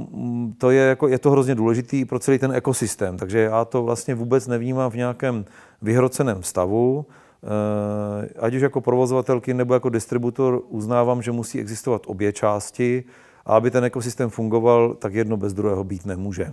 [0.59, 3.17] to je, jako, je to hrozně důležitý pro celý ten ekosystém.
[3.17, 5.45] Takže já to vlastně vůbec nevnímám v nějakém
[5.83, 7.07] vyhroceném stavu.
[7.43, 13.05] Eh, ať už jako provozovatelky nebo jako distributor uznávám, že musí existovat obě části
[13.47, 16.53] a aby ten ekosystém fungoval, tak jedno bez druhého být nemůže.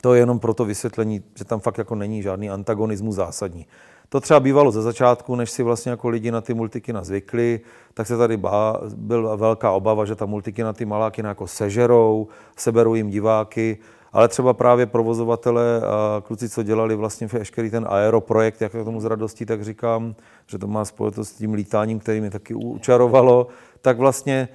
[0.00, 3.66] To je jenom pro to vysvětlení, že tam fakt jako není žádný antagonismus zásadní.
[4.08, 7.60] To třeba bývalo ze začátku, než si vlastně jako lidi na ty multikina zvykli,
[7.94, 12.94] tak se tady bá, byla velká obava, že ta multikina ty maláky jako sežerou, seberou
[12.94, 13.78] jim diváky
[14.12, 19.04] ale třeba právě provozovatele a kluci, co dělali vlastně veškerý ten aeroprojekt, jak tomu z
[19.04, 20.14] radostí, tak říkám,
[20.46, 23.46] že to má spojitost s tím lítáním, který mi taky učarovalo,
[23.82, 24.48] tak vlastně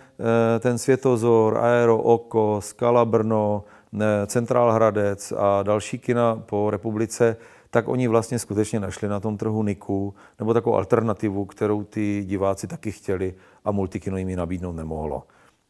[0.55, 3.63] eh, ten Světozor, Aero, Oko, Skala Brno,
[4.01, 7.37] eh, Centrál Hradec a další kina po republice,
[7.69, 12.67] tak oni vlastně skutečně našli na tom trhu Niku nebo takovou alternativu, kterou ty diváci
[12.67, 13.33] taky chtěli
[13.65, 15.23] a multikino jim ji nabídnout nemohlo.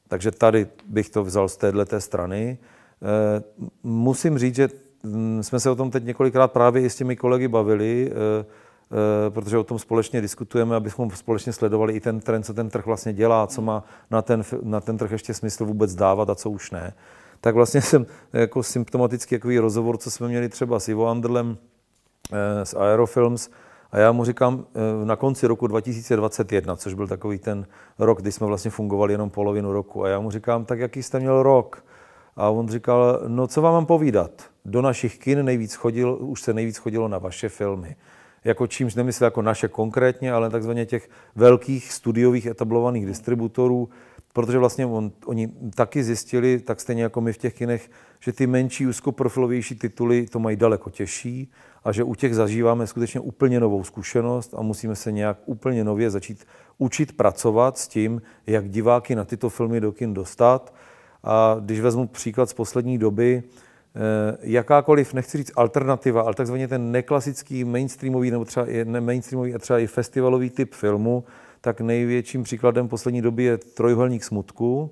[0.08, 2.58] Takže tady bych to vzal z této strany.
[3.02, 3.44] Eh,
[3.84, 4.70] musím říct, že
[5.04, 9.30] mm, jsme se o tom teď několikrát právě i s těmi kolegy bavili, eh, eh,
[9.30, 13.14] protože o tom společně diskutujeme, abychom společně sledovali i ten trend, co ten trh vlastně
[13.14, 16.72] dělá, co má na ten, na ten trh ještě smysl vůbec dávat a co už
[16.72, 16.94] ne.
[17.42, 21.58] Tak vlastně jsem jako symptomatický takový rozhovor, co jsme měli třeba s Ivo Anderlem
[22.64, 23.50] z Aerofilms,
[23.92, 24.66] a já mu říkám
[25.04, 27.68] na konci roku 2021, což byl takový ten
[28.00, 30.04] rok, kdy jsme vlastně fungovali jenom polovinu roku.
[30.04, 31.84] A já mu říkám, tak jaký jste měl rok?
[32.38, 34.32] A on říkal, no co vám mám povídat?
[34.66, 37.96] Do našich kin nejvíc chodil, už se nejvíc chodilo na vaše filmy.
[38.44, 43.90] Jako čímž nemyslel jako naše konkrétně, ale takzvaně těch velkých studiových etablovaných distributorů,
[44.34, 48.48] protože vlastně on, oni taky zjistili, tak stejně jako my v těch kinech, že ty
[48.48, 51.52] menší, úzkoprofilovější tituly to mají daleko těžší
[51.84, 56.10] a že u těch zažíváme skutečně úplně novou zkušenost a musíme se nějak úplně nově
[56.10, 56.46] začít
[56.78, 60.74] učit pracovat s tím, jak diváky na tyto filmy do kin dostat
[61.24, 63.44] a když vezmu příklad z poslední doby,
[63.96, 69.56] eh, jakákoliv, nechci říct alternativa, ale takzvaně ten neklasický mainstreamový nebo třeba i ne mainstreamový
[69.56, 71.24] a třeba i festivalový typ filmu,
[71.62, 74.92] tak největším příkladem poslední doby je Trojuhelník smutku.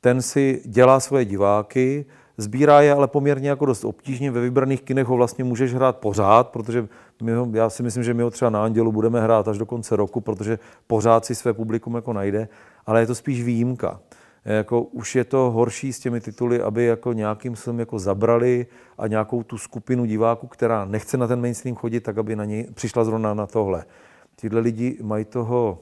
[0.00, 2.04] Ten si dělá svoje diváky,
[2.36, 4.30] sbírá je ale poměrně jako dost obtížně.
[4.30, 6.88] Ve vybraných kinech ho vlastně můžeš hrát pořád, protože
[7.22, 9.66] my ho, já si myslím, že my ho třeba na Andělu budeme hrát až do
[9.66, 12.48] konce roku, protože pořád si své publikum jako najde,
[12.86, 14.00] ale je to spíš výjimka
[14.44, 18.66] jako už je to horší s těmi tituly, aby jako nějakým způsobem jako zabrali
[18.98, 22.68] a nějakou tu skupinu diváků, která nechce na ten mainstream chodit, tak aby na něj
[22.74, 23.84] přišla zrovna na tohle.
[24.36, 25.78] Tyhle lidi mají toho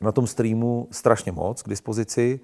[0.00, 2.40] na tom streamu strašně moc k dispozici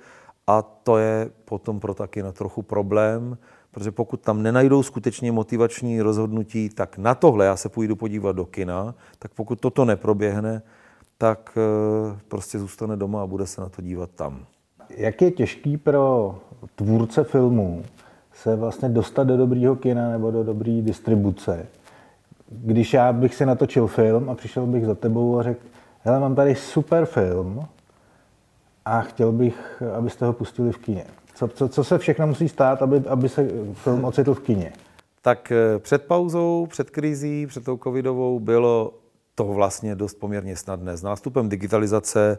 [0.47, 3.39] a to je potom pro taky na trochu problém,
[3.71, 8.45] protože pokud tam nenajdou skutečně motivační rozhodnutí, tak na tohle já se půjdu podívat do
[8.45, 10.63] kina, tak pokud toto neproběhne,
[11.19, 14.47] tak eh, prostě zůstane doma a bude se na to dívat tam.
[14.91, 16.35] Jak je těžký pro
[16.75, 17.83] tvůrce filmů
[18.33, 21.67] se vlastně dostat do dobrýho kina nebo do dobré distribuce?
[22.49, 25.61] Když já bych si natočil film a přišel bych za tebou a řekl,
[26.01, 27.67] hele, mám tady super film
[28.85, 31.05] a chtěl bych, abyste ho pustili v kině.
[31.35, 34.73] Co, co, co se všechno musí stát, aby, aby se film ocitl v kině?
[35.23, 38.95] Tak eh, před pauzou, před krizí, před tou covidovou bylo
[39.35, 40.97] to vlastně dost poměrně snadné.
[40.97, 42.39] S nástupem digitalizace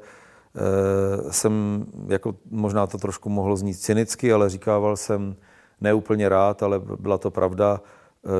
[1.29, 5.35] jsem, jako možná to trošku mohlo znít cynicky, ale říkával jsem
[5.81, 7.81] neúplně rád, ale byla to pravda,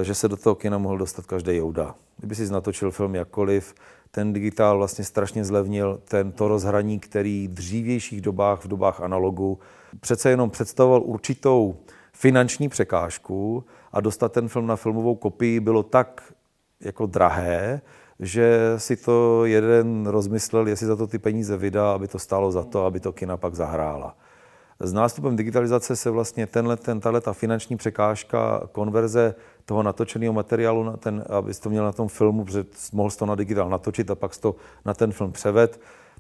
[0.02, 1.96] eh, že se do toho kina mohl dostat každý jouda.
[2.18, 3.76] Kdyby si natočil film jakkoliv,
[4.12, 9.60] ten digitál vlastně strašně zlevnil tento rozhraní, který v dřívějších dobách, v dobách analogu,
[10.00, 11.76] přece jenom představoval určitou
[12.14, 16.34] finanční překážku a dostat ten film na filmovou kopii bylo tak
[16.80, 17.82] jako drahé,
[18.20, 22.64] že si to jeden rozmyslel, jestli za to ty peníze vydá, aby to stálo za
[22.64, 24.16] to, aby to kina pak zahrála.
[24.80, 30.98] S nástupem digitalizace se vlastně tenhle, ten, ta finanční překážka konverze toho natočeného materiálu, na
[30.98, 34.38] ten, abys to měl na tom filmu, protože mohl to na digitál natočit a pak
[34.38, 35.80] to na ten film převed,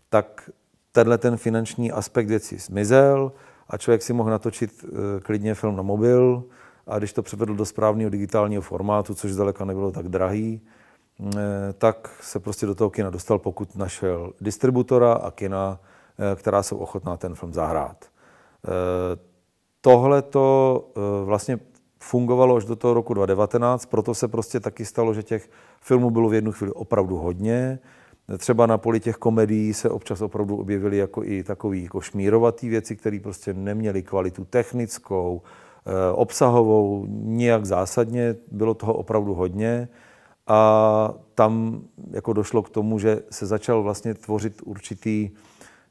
[0.10, 0.50] tak
[0.92, 3.32] tenhle ten finanční aspekt věcí zmizel
[3.70, 6.44] a člověk si mohl natočit eh, klidně film na mobil
[6.88, 10.62] a když to převedl do správného digitálního formátu, což zdaleka nebylo tak drahý,
[11.78, 15.80] tak se prostě do toho kina dostal, pokud našel distributora a kina,
[16.36, 18.06] která jsou ochotná ten film zahrát.
[19.82, 20.88] Tohle to
[21.26, 21.60] vlastně
[22.00, 25.50] fungovalo až do toho roku 2019, proto se prostě taky stalo, že těch
[25.82, 27.80] filmů bylo v jednu chvíli opravdu hodně.
[28.38, 32.96] Třeba na poli těch komedií se občas opravdu objevily jako i takový jako šmírovatý věci,
[32.96, 39.88] které prostě neměly kvalitu technickou, eh, obsahovou, nijak zásadně, bylo toho opravdu hodně.
[40.48, 41.82] A tam
[42.12, 45.30] jako došlo k tomu, že se začal vlastně tvořit určitý,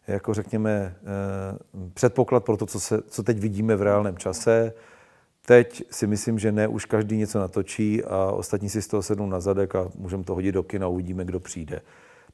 [0.06, 1.58] jako řekněme, eh,
[1.94, 4.72] předpoklad pro to, co, se, co teď vidíme v reálném čase.
[5.46, 9.26] Teď si myslím, že ne už každý něco natočí a ostatní si z toho sednou
[9.26, 11.80] na zadek a můžeme to hodit do kina a uvidíme, kdo přijde.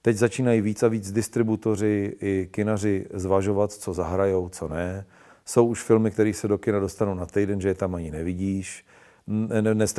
[0.03, 5.07] Teď začínají víc a víc distributoři i kinaři zvažovat, co zahrajou, co ne.
[5.45, 8.85] Jsou už filmy, které se do kina dostanou na týden, že je tam ani nevidíš.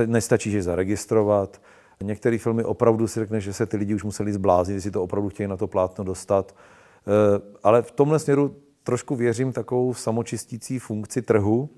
[0.05, 1.61] Nestačí, že zaregistrovat.
[2.01, 5.29] Některé filmy opravdu si řekne, že se ty lidi už museli zbláznit, jestli to opravdu
[5.29, 6.55] chtějí na to plátno dostat.
[6.55, 11.69] Eh, ale v tomhle směru trošku věřím takovou samočistící funkci trhu,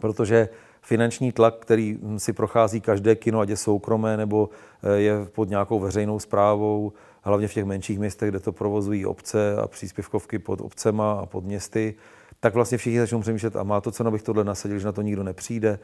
[0.00, 0.48] protože
[0.82, 4.48] finanční tlak, který si prochází každé kino, ať je soukromé nebo
[4.82, 9.56] eh, je pod nějakou veřejnou zprávou, hlavně v těch menších městech, kde to provozují obce
[9.56, 11.94] a příspěvkovky pod obcema a pod městy,
[12.40, 15.02] tak vlastně všichni začnou přemýšlet, a má to cenu, abych tohle nasadil, že na to
[15.02, 15.78] nikdo nepřijde.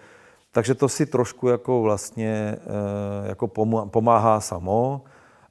[0.54, 3.48] Takže to si trošku jako vlastně eh, jako
[3.86, 5.02] pomáhá samo,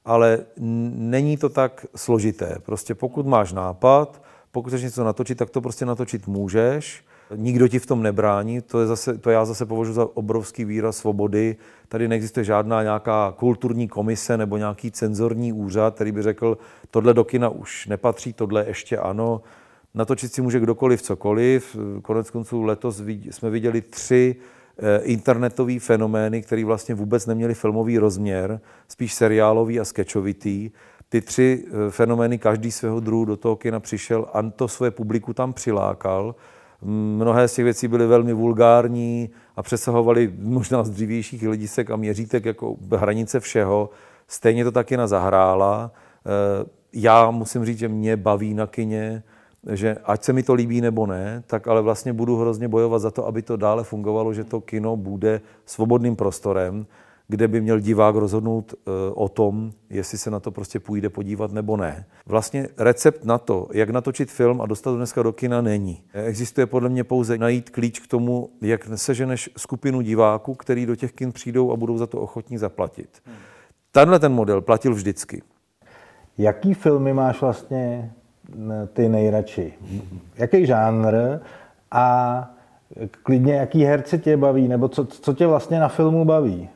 [0.04, 0.38] ale
[0.96, 2.56] není to tak složité.
[2.66, 7.04] Prostě pokud máš nápad, pokud chceš něco natočit, tak to prostě natočit můžeš
[7.36, 10.96] Nikdo ti v tom nebrání, to, je zase, to já zase považuji za obrovský výraz
[10.96, 11.56] svobody.
[11.88, 16.58] Tady neexistuje žádná nějaká kulturní komise nebo nějaký cenzorní úřad, který by řekl,
[16.90, 19.42] tohle do kina už nepatří, tohle ještě ano.
[19.94, 21.76] Natočit si může kdokoliv cokoliv.
[22.02, 24.36] Konec konců letos jsme viděli tři
[24.78, 30.70] eh, internetové fenomény, které vlastně vůbec neměly filmový rozměr, spíš seriálový a skečovitý.
[31.08, 35.32] Ty tři eh, fenomény, každý svého druhu do toho kina přišel a to své publiku
[35.32, 36.34] tam přilákal.
[37.16, 42.44] Mnohé z těch věcí byly velmi vulgární a přesahovaly možná z dřívějších lidísek a měřítek
[42.44, 43.90] jako hranice všeho.
[44.28, 45.92] Stejně to taky na zahrála.
[46.26, 49.22] Eh, já musím říct, že mě baví na kině,
[49.72, 53.10] že ať se mi to líbí nebo ne, tak ale vlastně budu hrozně bojovat za
[53.10, 56.86] to, aby to dále fungovalo, že to kino bude svobodným prostorem,
[57.28, 61.52] kde by měl divák rozhodnout eh, o tom, jestli se na to prostě půjde podívat
[61.52, 62.06] nebo ne.
[62.26, 66.02] Vlastně recept na to, jak natočit film a dostat to dneska do kina, není.
[66.12, 71.12] Existuje podle mě pouze najít klíč k tomu, jak seženeš skupinu diváků, který do těch
[71.12, 73.08] kin přijdou a budou za to ochotní zaplatit.
[73.24, 73.36] Hmm.
[73.92, 75.42] Tenhle ten model platil vždycky.
[76.38, 78.12] Jaký filmy máš vlastně
[78.92, 79.72] ty nejradši?
[80.36, 81.14] Jaký žánr
[81.90, 82.50] a
[83.22, 86.68] klidně jaký herci tě baví, nebo co, co tě vlastně na filmu baví?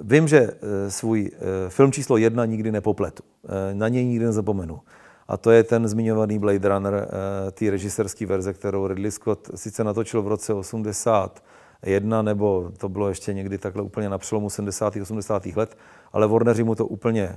[0.00, 3.22] Vím, že eh, svůj eh, film číslo jedna nikdy nepopletu.
[3.44, 4.80] Eh, na něj nikdy nezapomenu.
[5.28, 7.08] A to je ten zmiňovaný Blade Runner,
[7.52, 13.34] té režiserské verze, kterou Ridley Scott sice natočil v roce 81, nebo to bylo ještě
[13.34, 14.96] někdy takhle úplně na přelomu 70.
[14.96, 15.46] 80.
[15.46, 15.76] let,
[16.12, 17.36] ale Warneri mu to úplně,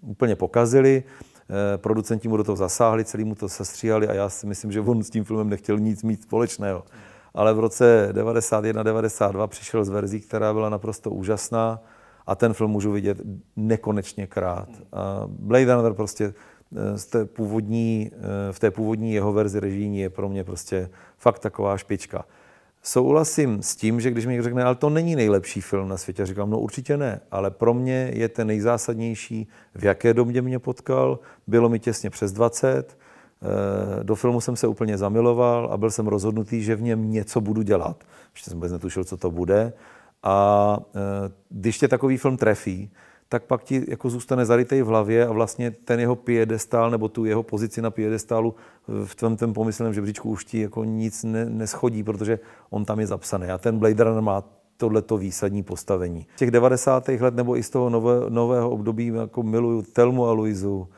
[0.00, 1.04] úplně pokazili.
[1.76, 5.02] Producenti mu do toho zasáhli, celý mu to sestříhali a já si myslím, že on
[5.02, 6.84] s tím filmem nechtěl nic mít společného
[7.36, 11.82] ale v roce 91-92 přišel z verzí, která byla naprosto úžasná
[12.26, 13.20] a ten film můžu vidět
[13.56, 14.68] nekonečně krát.
[14.92, 16.34] A Blade Runner prostě
[16.76, 20.90] eh, z té původní, eh, v té původní jeho verzi režijní je pro mě prostě
[21.18, 22.24] fakt taková špička.
[22.86, 26.26] Souhlasím s tím, že když mi někdo řekne, ale to není nejlepší film na světě,
[26.26, 31.18] říkám, no určitě ne, ale pro mě je ten nejzásadnější, v jaké domě mě potkal,
[31.46, 32.96] bylo mi těsně přes 20,
[33.42, 37.40] Eh, do filmu jsem se úplně zamiloval a byl jsem rozhodnutý, že v něm něco
[37.40, 38.04] budu dělat.
[38.34, 39.72] Ještě jsem vůbec netušil, co to bude.
[40.22, 42.90] A eh, když tě takový film trefí,
[43.28, 47.24] tak pak ti jako zůstane zarytej v hlavě a vlastně ten jeho piedestál nebo tu
[47.24, 48.54] jeho pozici na piedestálu
[49.04, 52.38] v tvém tom pomyslném žebříčku už ti jako nic ne, neschodí, protože
[52.70, 53.46] on tam je zapsaný.
[53.46, 54.44] A ten Blade Runner má
[54.76, 56.26] tohleto výsadní postavení.
[56.34, 57.08] Z těch 90.
[57.08, 60.88] let nebo i z toho nové, nového období jako miluju Telmu a Luizu,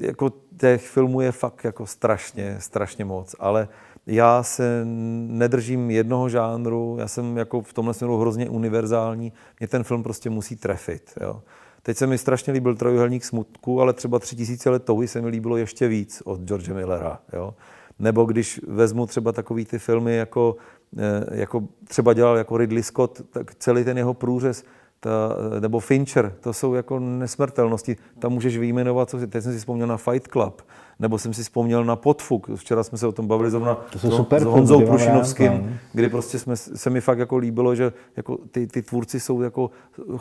[0.00, 3.68] jako těch filmů je fakt jako strašně, strašně moc, ale
[4.06, 4.82] já se
[5.28, 10.30] nedržím jednoho žánru, já jsem jako v tomhle směru hrozně univerzální, mě ten film prostě
[10.30, 11.12] musí trefit.
[11.20, 11.42] Jo.
[11.82, 15.28] Teď se mi strašně líbil Trojuhelník smutku, ale třeba tři tisíce let touhy se mi
[15.28, 17.18] líbilo ještě víc od George Millera.
[17.32, 17.54] Jo.
[17.98, 20.56] Nebo když vezmu třeba takový ty filmy, jako,
[20.98, 24.64] eh, jako třeba dělal jako Ridley Scott, tak celý ten jeho průřez
[25.00, 27.96] ta, nebo Fincher, to jsou jako nesmrtelnosti.
[28.18, 30.62] Tam můžeš vyjmenovat, co si, teď jsem si vzpomněl na Fight Club,
[30.98, 32.50] nebo jsem si vzpomněl na Podfuk.
[32.54, 35.76] Včera jsme se o tom bavili zrovna to jsou super s Honzou filmy, Prušinovským, no.
[35.92, 39.70] kdy prostě jsme, se mi fakt jako líbilo, že jako ty, ty tvůrci jsou jako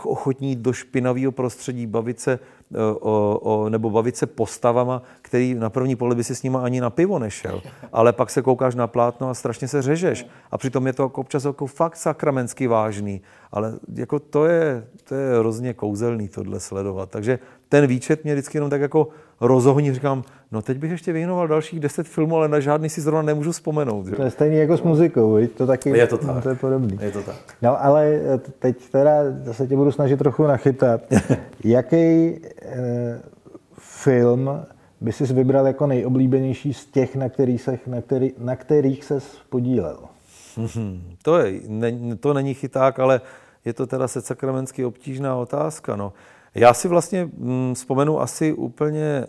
[0.04, 2.40] ochotní do špinavého prostředí bavit se
[3.00, 6.82] o, o, nebo bavit se postavama, který na první pohled by si s nima ani
[6.82, 7.62] na pivo nešel,
[7.94, 10.28] ale pak se koukáš na plátno a strašně se řežeš.
[10.52, 13.22] A přitom je to jako občas jako fakt sakramensky vážný,
[13.52, 17.10] ale jako to je, to je hrozně kouzelný tohle sledovat.
[17.10, 17.40] Takže
[17.70, 19.08] ten výčet mě vždycky jenom tak jako
[19.42, 23.22] rozohní, říkám, no teď bych ještě věnoval dalších deset filmů, ale na žádný si zrovna
[23.22, 24.06] nemůžu vzpomenout.
[24.08, 24.16] Že?
[24.16, 25.52] To je stejný jako s muzikou, viď?
[25.52, 26.44] to taky Je to tak.
[26.44, 26.98] to je podobný.
[27.02, 27.56] Je to tak.
[27.62, 29.12] No ale eh, teď teda
[29.44, 31.02] zase tě budu snažit trochu nachytat.
[31.64, 33.22] Jaký eh,
[33.80, 34.66] film
[35.02, 39.20] by si vybral jako nejoblíbenější z těch, na kterých se, na který, na kterých se
[39.50, 40.00] podílel?
[40.58, 43.22] Hmm, to, je, ne, to není chyták, ale
[43.66, 45.96] je to teda se sakramensky obtížná otázka.
[45.96, 46.14] No.
[46.56, 49.26] Já si vlastně hm, vzpomenu asi úplně e,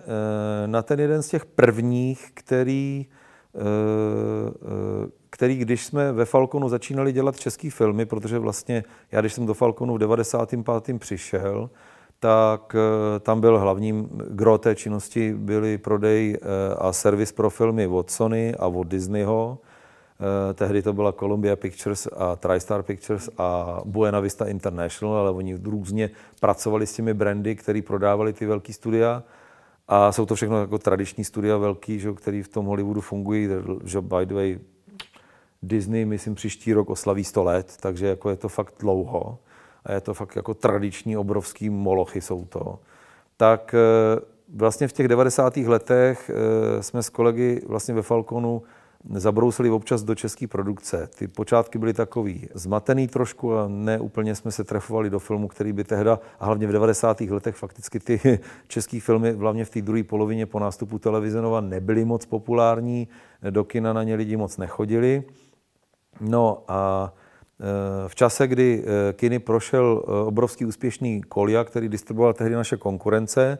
[0.66, 3.06] na ten jeden z těch prvních, který,
[3.54, 9.32] e, e, který, když jsme ve Falconu začínali dělat český filmy, protože vlastně já, když
[9.32, 10.98] jsem do Falconu v 95.
[10.98, 11.70] přišel,
[12.20, 12.76] tak
[13.20, 16.38] tam byl hlavním gro té činnosti byly prodej
[16.78, 19.58] a servis pro filmy od Sony a od Disneyho.
[20.20, 25.58] Eh, tehdy to byla Columbia Pictures a TriStar Pictures a Buena Vista International, ale oni
[25.64, 26.10] různě
[26.40, 29.22] pracovali s těmi brandy, které prodávali ty velké studia.
[29.88, 33.48] A jsou to všechno jako tradiční studia velký, že, který v tom Hollywoodu fungují.
[33.84, 34.58] Že by the way,
[35.62, 39.38] Disney, myslím, příští rok oslaví 100 let, takže jako je to fakt dlouho.
[39.84, 42.78] A je to fakt jako tradiční, obrovský molochy jsou to.
[43.36, 44.20] Tak eh,
[44.54, 45.56] vlastně v těch 90.
[45.56, 48.62] letech eh, jsme s kolegy vlastně ve Falconu
[49.14, 51.08] zabrousili občas do české produkce.
[51.18, 55.72] Ty počátky byly takový zmatený trošku a ne úplně jsme se trefovali do filmu, který
[55.72, 57.20] by tehda, a hlavně v 90.
[57.20, 62.04] letech fakticky ty české filmy, hlavně v té druhé polovině po nástupu televize Nova, nebyly
[62.04, 63.08] moc populární,
[63.50, 65.24] do kina na ně lidi moc nechodili.
[66.20, 67.12] No a
[67.60, 72.76] e, v čase, kdy e, kiny prošel e, obrovský úspěšný Kolia, který distribuoval tehdy naše
[72.76, 73.58] konkurence,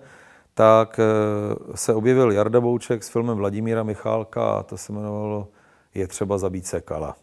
[0.57, 5.49] tak eh, se objevil Jarda Bouček s filmem Vladimíra Michálka a to se jmenovalo
[5.95, 7.17] Je třeba zabít Sekala.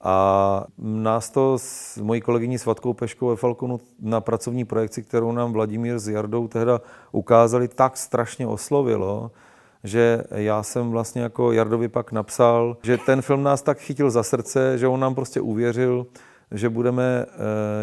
[0.00, 5.52] A nás to s mojí kolegyní Svatkou Peškou ve Falconu na pracovní projekci, kterou nám
[5.52, 6.80] Vladimír s Jardou tehda
[7.12, 9.30] ukázali, tak strašně oslovilo,
[9.84, 14.22] že já jsem vlastně jako Jardovi pak napsal, že ten film nás tak chytil za
[14.22, 16.06] srdce, že on nám prostě uvěřil,
[16.54, 17.32] že budeme uh,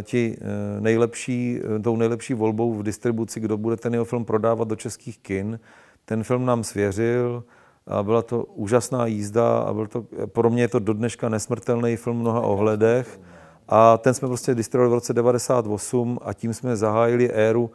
[0.03, 4.67] ti uh, nejlepší, uh, tou nejlepší volbou v distribuci, kdo bude ten jeho film prodávat
[4.67, 5.59] do českých kin.
[6.05, 7.43] Ten film nám svěřil
[7.87, 11.95] a byla to úžasná jízda a byl to, pro mě je to do dneška nesmrtelný
[11.95, 13.19] film v mnoha ohledech.
[13.67, 17.71] A ten jsme prostě distribuovali v roce 98 a tím jsme zahájili éru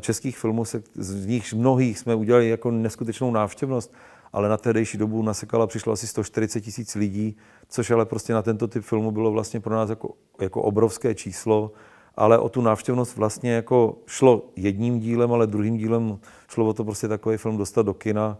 [0.00, 0.64] českých filmů,
[0.94, 3.94] z nich mnohých jsme udělali jako neskutečnou návštěvnost
[4.32, 7.36] ale na tehdejší dobu na Sekala přišlo asi 140 tisíc lidí,
[7.68, 11.72] což ale prostě na tento typ filmu bylo vlastně pro nás jako, jako obrovské číslo,
[12.16, 16.18] ale o tu návštěvnost vlastně jako šlo jedním dílem, ale druhým dílem
[16.48, 18.38] šlo o to prostě takový film dostat do kina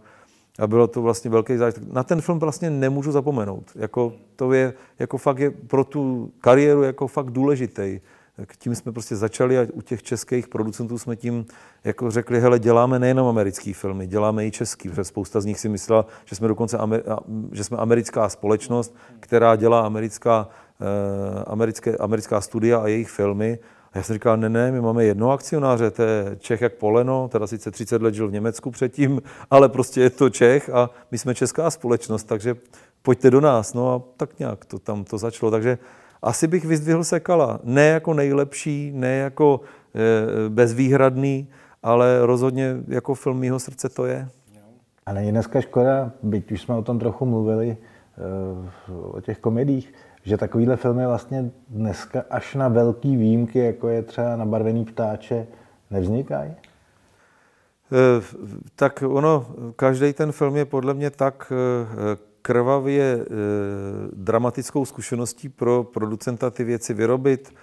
[0.59, 1.93] a bylo to vlastně velký zážitek.
[1.93, 3.71] Na ten film vlastně nemůžu zapomenout.
[3.75, 7.99] Jako, to je, jako fakt je pro tu kariéru jako fakt důležitý
[8.39, 11.45] tak tím jsme prostě začali a u těch českých producentů jsme tím
[11.83, 15.69] jako řekli, hele, děláme nejenom americké filmy, děláme i český, protože spousta z nich si
[15.69, 16.77] myslela, že jsme dokonce
[17.51, 20.47] že jsme americká společnost, která dělá americká,
[20.81, 23.59] eh, americké, americká studia a jejich filmy.
[23.93, 27.27] A já jsem říkal, ne, ne, my máme jedno akcionáře, to je Čech jak poleno,
[27.27, 29.21] teda sice 30 let žil v Německu předtím,
[29.51, 32.55] ale prostě je to Čech a my jsme česká společnost, takže
[33.01, 33.73] pojďte do nás.
[33.73, 35.51] No a tak nějak to tam to začalo.
[35.51, 35.77] Takže
[36.21, 37.59] asi bych vyzdvihl Sekala.
[37.63, 39.61] Ne jako nejlepší, ne jako
[39.95, 41.47] e, bezvýhradný,
[41.83, 44.27] ale rozhodně jako film mýho srdce to je.
[45.05, 47.77] A není dneska škoda, byť už jsme o tom trochu mluvili, e,
[49.01, 49.93] o těch komedích,
[50.23, 55.47] že takovýhle filmy vlastně dneska až na velký výjimky, jako je třeba nabarvený ptáče,
[55.91, 56.51] nevznikají?
[56.51, 56.55] E,
[58.75, 59.45] tak ono,
[59.75, 61.53] každý ten film je podle mě tak
[62.41, 63.25] krvavě e,
[64.13, 67.53] dramatickou zkušeností pro producenta ty věci vyrobit.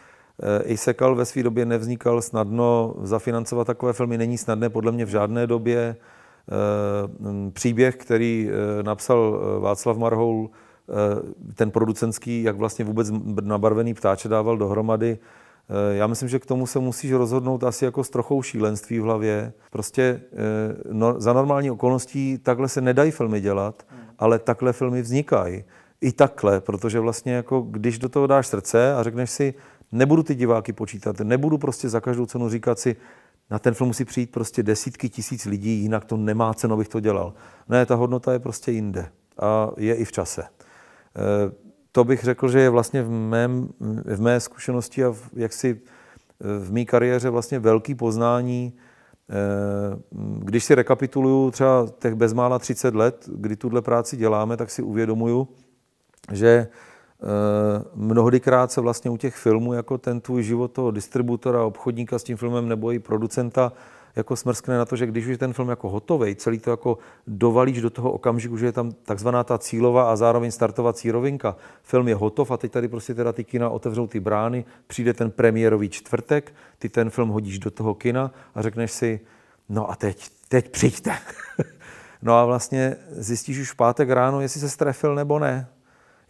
[0.43, 5.09] E, Isekal ve své době nevznikal snadno, zafinancovat takové filmy není snadné podle mě v
[5.09, 5.97] žádné době.
[6.47, 13.13] E, příběh, který e, napsal Václav Marhoul, e, ten producentský, jak vlastně vůbec
[13.43, 15.19] nabarvený ptáče dával dohromady,
[15.91, 19.53] já myslím, že k tomu se musíš rozhodnout asi jako s trochou šílenství v hlavě.
[19.71, 20.21] Prostě
[20.93, 24.06] no, za normální okolností takhle se nedají filmy dělat, hmm.
[24.19, 25.65] Ale takhle filmy vznikají.
[26.01, 29.55] I takhle, protože vlastně jako když do toho dáš srdce a řekneš si,
[29.93, 32.97] nebudu ty diváky počítat, nebudu prostě za každou cenu říkat si,
[33.51, 37.01] na ten film musí přijít prostě desítky tisíc lidí, jinak to nemá cenu, abych to
[37.01, 37.35] dělal.
[37.69, 39.09] Ne, ta hodnota je prostě jinde
[39.39, 40.43] a je i v čase.
[40.43, 41.53] Eh,
[41.93, 43.69] to bych řekl, že je vlastně v, mém,
[44.05, 45.81] v mé zkušenosti a v, jaksi
[46.41, 48.73] v mé kariéře vlastně velký poznání,
[50.39, 55.49] když si rekapituluju třeba těch bezmála 30 let, kdy tuhle práci děláme, tak si uvědomuju,
[56.33, 56.69] že
[57.23, 62.23] Eh, mnohdykrát se vlastně u těch filmů jako ten tvůj život toho distributora, obchodníka s
[62.23, 63.73] tím filmem nebo i producenta
[64.17, 66.99] jako smrskne na to, že když už je ten film jako hotový, celý to jako
[67.27, 71.57] dovalíš do toho okamžiku, že je tam takzvaná ta cílová a zároveň startovací rovinka.
[71.83, 75.31] Film je hotov a teď tady prostě teda ty kina otevřou ty brány, přijde ten
[75.31, 79.21] premiérový čtvrtek, ty ten film hodíš do toho kina a řekneš si,
[79.69, 81.13] no a teď, teď přijďte.
[82.23, 85.69] no a vlastně zjistíš už v pátek ráno, jestli se strefil nebo ne.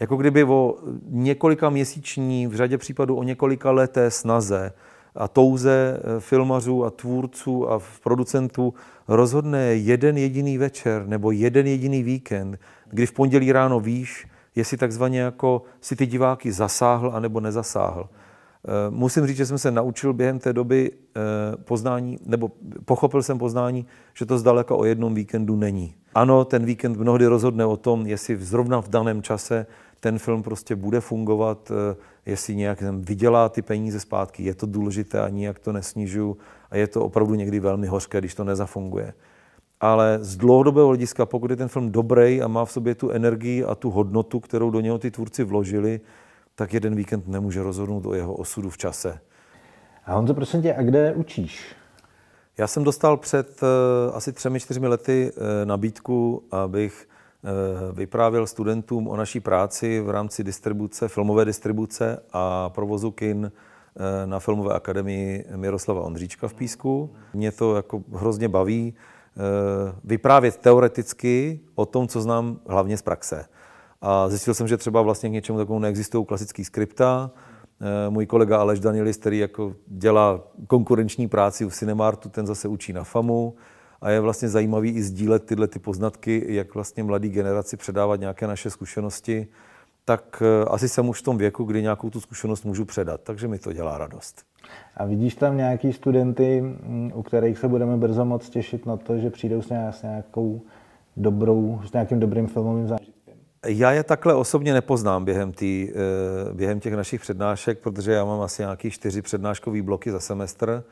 [0.00, 0.76] Jako kdyby o
[1.08, 4.72] několika měsíční, v řadě případů o několika leté snaze
[5.16, 8.74] a touze eh, filmařů a tvůrců a producentů
[9.08, 12.58] rozhodne jeden jediný večer nebo jeden jediný víkend,
[12.88, 18.08] kdy v pondělí ráno víš, jestli takzvaně jako si ty diváky zasáhl anebo nezasáhl.
[18.68, 21.20] Eh, musím říct, že jsem se naučil během té doby eh,
[21.56, 22.50] poznání, nebo
[22.84, 25.94] pochopil jsem poznání, že to zdaleka o jednom víkendu není.
[26.14, 29.66] Ano, ten víkend mnohdy rozhodne o tom, jestli zrovna v daném čase
[30.00, 35.20] ten film prostě bude fungovat, eh, jestli nějak vydělá ty peníze zpátky, je to důležité
[35.20, 36.36] a nijak to nesnižuju
[36.70, 39.12] a je to opravdu někdy velmi hořké, když to nezafunguje.
[39.80, 43.64] Ale z dlouhodobého hlediska, pokud je ten film dobrý a má v sobě tu energii
[43.64, 46.00] a tu hodnotu, kterou do něho ty tvůrci vložili,
[46.54, 49.18] tak jeden víkend nemůže rozhodnout o jeho osudu v čase.
[50.04, 51.74] A Honzo, prosím tě, a kde učíš?
[52.58, 57.15] Já jsem dostal před uh, asi třemi, čtyřmi lety uh, nabídku, abych Eh,
[57.92, 64.38] vyprávěl studentům o naší práci v rámci distribuce, filmové distribuce a provozu kin eh, na
[64.38, 67.10] Filmové akademii Miroslava Ondříčka v Písku.
[67.34, 69.40] Mě to jako hrozně baví eh,
[70.04, 73.44] vyprávět teoreticky o tom, co znám hlavně z praxe.
[74.02, 77.30] A zjistil jsem, že třeba vlastně k něčemu takovému neexistují klasický skripta.
[78.08, 83.04] Můj kolega Aleš Danielis, který jako dělá konkurenční práci u Cinemartu, ten zase učí na
[83.04, 83.54] FAMu
[84.06, 88.46] a je vlastně zajímavý i sdílet tyhle ty poznatky, jak vlastně mladý generaci předávat nějaké
[88.46, 89.46] naše zkušenosti,
[90.04, 93.48] tak eh, asi jsem už v tom věku, kdy nějakou tu zkušenost můžu předat, takže
[93.48, 94.42] mi to dělá radost.
[94.96, 99.18] A vidíš tam nějaký studenty, mm, u kterých se budeme brzo moc těšit na to,
[99.18, 100.60] že přijdou s nějakou
[101.16, 103.34] dobrou, s nějakým dobrým filmovým zážitkem?
[103.66, 108.40] Já je takhle osobně nepoznám během, tý, eh, během těch našich přednášek, protože já mám
[108.40, 110.84] asi nějaký čtyři přednáškové bloky za semestr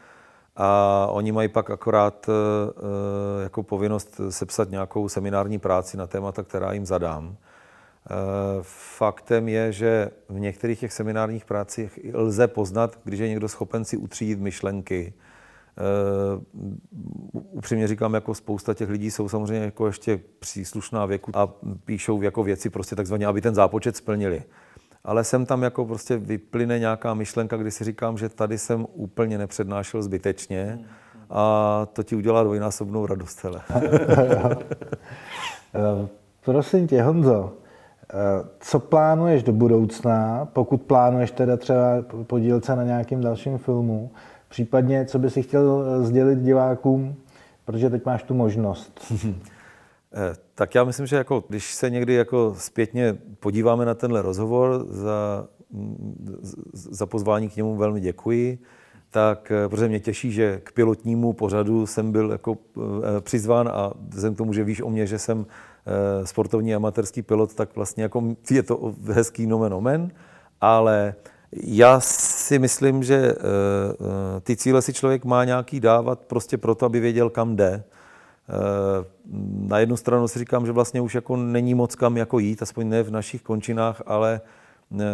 [0.57, 6.43] a oni mají pak akorát eh, eh, jako povinnost sepsat nějakou seminární práci na témata,
[6.43, 7.37] která jim zadám.
[7.37, 8.15] Eh,
[8.97, 13.97] faktem je, že v některých těch seminárních prácích lze poznat, když je někdo schopen si
[13.97, 15.15] utřídit myšlenky.
[17.33, 21.49] Upřímně říkám, jako spousta těch lidí jsou samozřejmě jako ještě příslušná věku a
[21.85, 24.43] píšou jako věci prostě takzvaně, aby ten zápočet splnili
[25.05, 29.39] ale sem tam jako prostě vyplyne nějaká myšlenka, kdy si říkám, že tady jsem úplně
[29.39, 30.79] nepřednášel zbytečně
[31.31, 33.45] a to ti udělá dvojnásobnou radost.
[33.45, 33.61] Hele.
[35.77, 36.09] Eh,
[36.45, 37.53] prosím tě, Honzo,
[38.11, 38.15] eh,
[38.61, 41.85] co plánuješ do budoucna, pokud plánuješ teda třeba
[42.27, 44.11] podílet se na nějakém dalším filmu,
[44.49, 47.17] případně co by si chtěl sdělit divákům,
[47.65, 49.13] protože teď máš tu možnost.
[50.55, 54.87] Eh, tak já myslím, že jako, když se někdy jako zpětně podíváme na tenhle rozhovor,
[54.91, 55.49] za,
[56.73, 58.59] za pozvání k němu velmi děkuji,
[59.11, 63.93] tak eh, protože mě těší, že k pilotnímu pořadu jsem byl jako eh, přizván a
[64.09, 65.47] vzhledem k tomu, že víš o mě, že jsem
[66.25, 70.11] sportovní amatérský pilot, tak vlastně jako je to hezký nomen omen,
[70.61, 71.15] ale
[71.53, 73.35] já si myslím, že
[74.43, 77.85] ty cíle si člověk má nějaký dávat prostě proto, aby věděl, kam jde.
[78.49, 79.05] Eh,
[79.69, 82.89] na jednu stranu si říkám, že vlastně už jako není moc kam jako jít, aspoň
[82.89, 84.41] ne v našich končinách, ale
[84.93, 85.05] eh,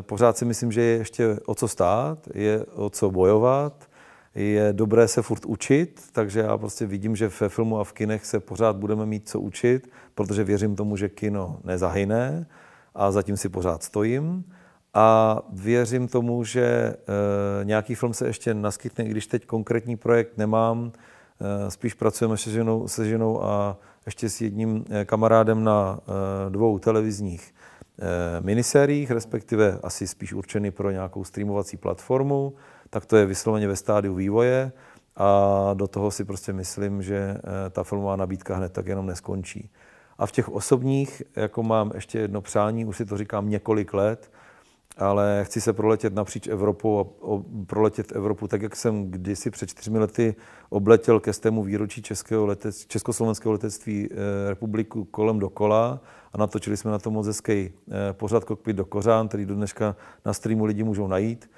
[0.00, 3.90] pořád si myslím, že je ještě o co stát, je o co bojovat,
[4.34, 8.26] je dobré se furt učit, takže já prostě vidím, že ve filmu a v kinech
[8.26, 12.46] se pořád budeme mít co učit, protože věřím tomu, že kino nezahyne
[12.94, 14.44] a zatím si pořád stojím.
[14.94, 16.96] A věřím tomu, že e,
[17.64, 21.09] nějaký film se ještě naskytne, i když teď konkrétní projekt nemám, Eh,
[21.68, 23.76] spíš pracujeme se ženou, se ženou a
[24.06, 27.54] ještě s jedním eh, kamarádem na eh, dvou televizních
[28.40, 32.54] minisériích, respektive asi spíš určený pro nějakou streamovací platformu,
[32.90, 34.72] tak to je vysloveně ve stádiu vývoje
[35.16, 37.36] a do toho si prostě myslím, že
[37.70, 39.70] ta filmová nabídka hned tak jenom neskončí.
[40.18, 44.30] A v těch osobních, jako mám ještě jedno přání, už si to říkám několik let,
[45.00, 47.04] ale chci se proletět napříč Evropou a
[47.66, 50.34] proletět Evropu tak, jak jsem kdysi před čtyřmi lety
[50.68, 56.00] obletěl ke stému výročí českého letec, československého letectví eh, republiku kolem dokola
[56.32, 57.70] a natočili jsme na to moc hezký eh,
[58.12, 61.50] pořad Kokpit do Kořán, který do dneška na streamu lidi můžou najít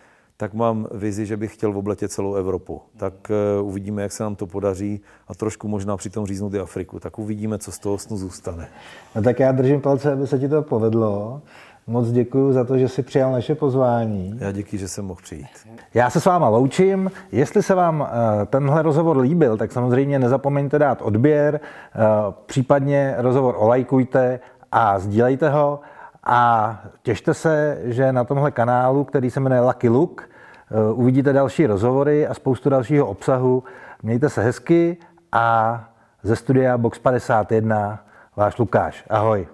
[0.43, 2.82] tak mám vizi, že bych chtěl obletět celou Evropu.
[2.97, 3.14] Tak
[3.61, 7.01] uh, uvidíme, jak se nám to podaří a trošku možná přitom říznout i Afriku.
[7.01, 8.68] Tak uvidíme, co z toho snu zůstane.
[9.14, 11.43] No tak já držím palce, aby se ti to povedlo.
[11.86, 14.36] Moc děkuji za to, že jsi přijal naše pozvání.
[14.40, 15.46] Já díky, že jsem mohl přijít.
[15.94, 17.10] Já se s váma loučím.
[17.32, 21.60] Jestli se vám eh, tenhle rozhovor líbil, tak samozřejmě nezapomeňte dát odběr,
[21.94, 21.98] eh,
[22.46, 24.40] případně rozhovor olajkujte
[24.72, 25.80] a sdílejte ho.
[26.24, 30.22] A těšte se, že na tomhle kanálu, který se jmenuje Lucky Look,
[30.70, 33.64] eh, uvidíte další rozhovory a spoustu dalšího obsahu.
[34.02, 34.96] Mějte se hezky
[35.32, 35.78] a
[36.22, 38.04] ze studia Box 51
[38.36, 39.04] váš Lukáš.
[39.10, 39.46] Ahoj.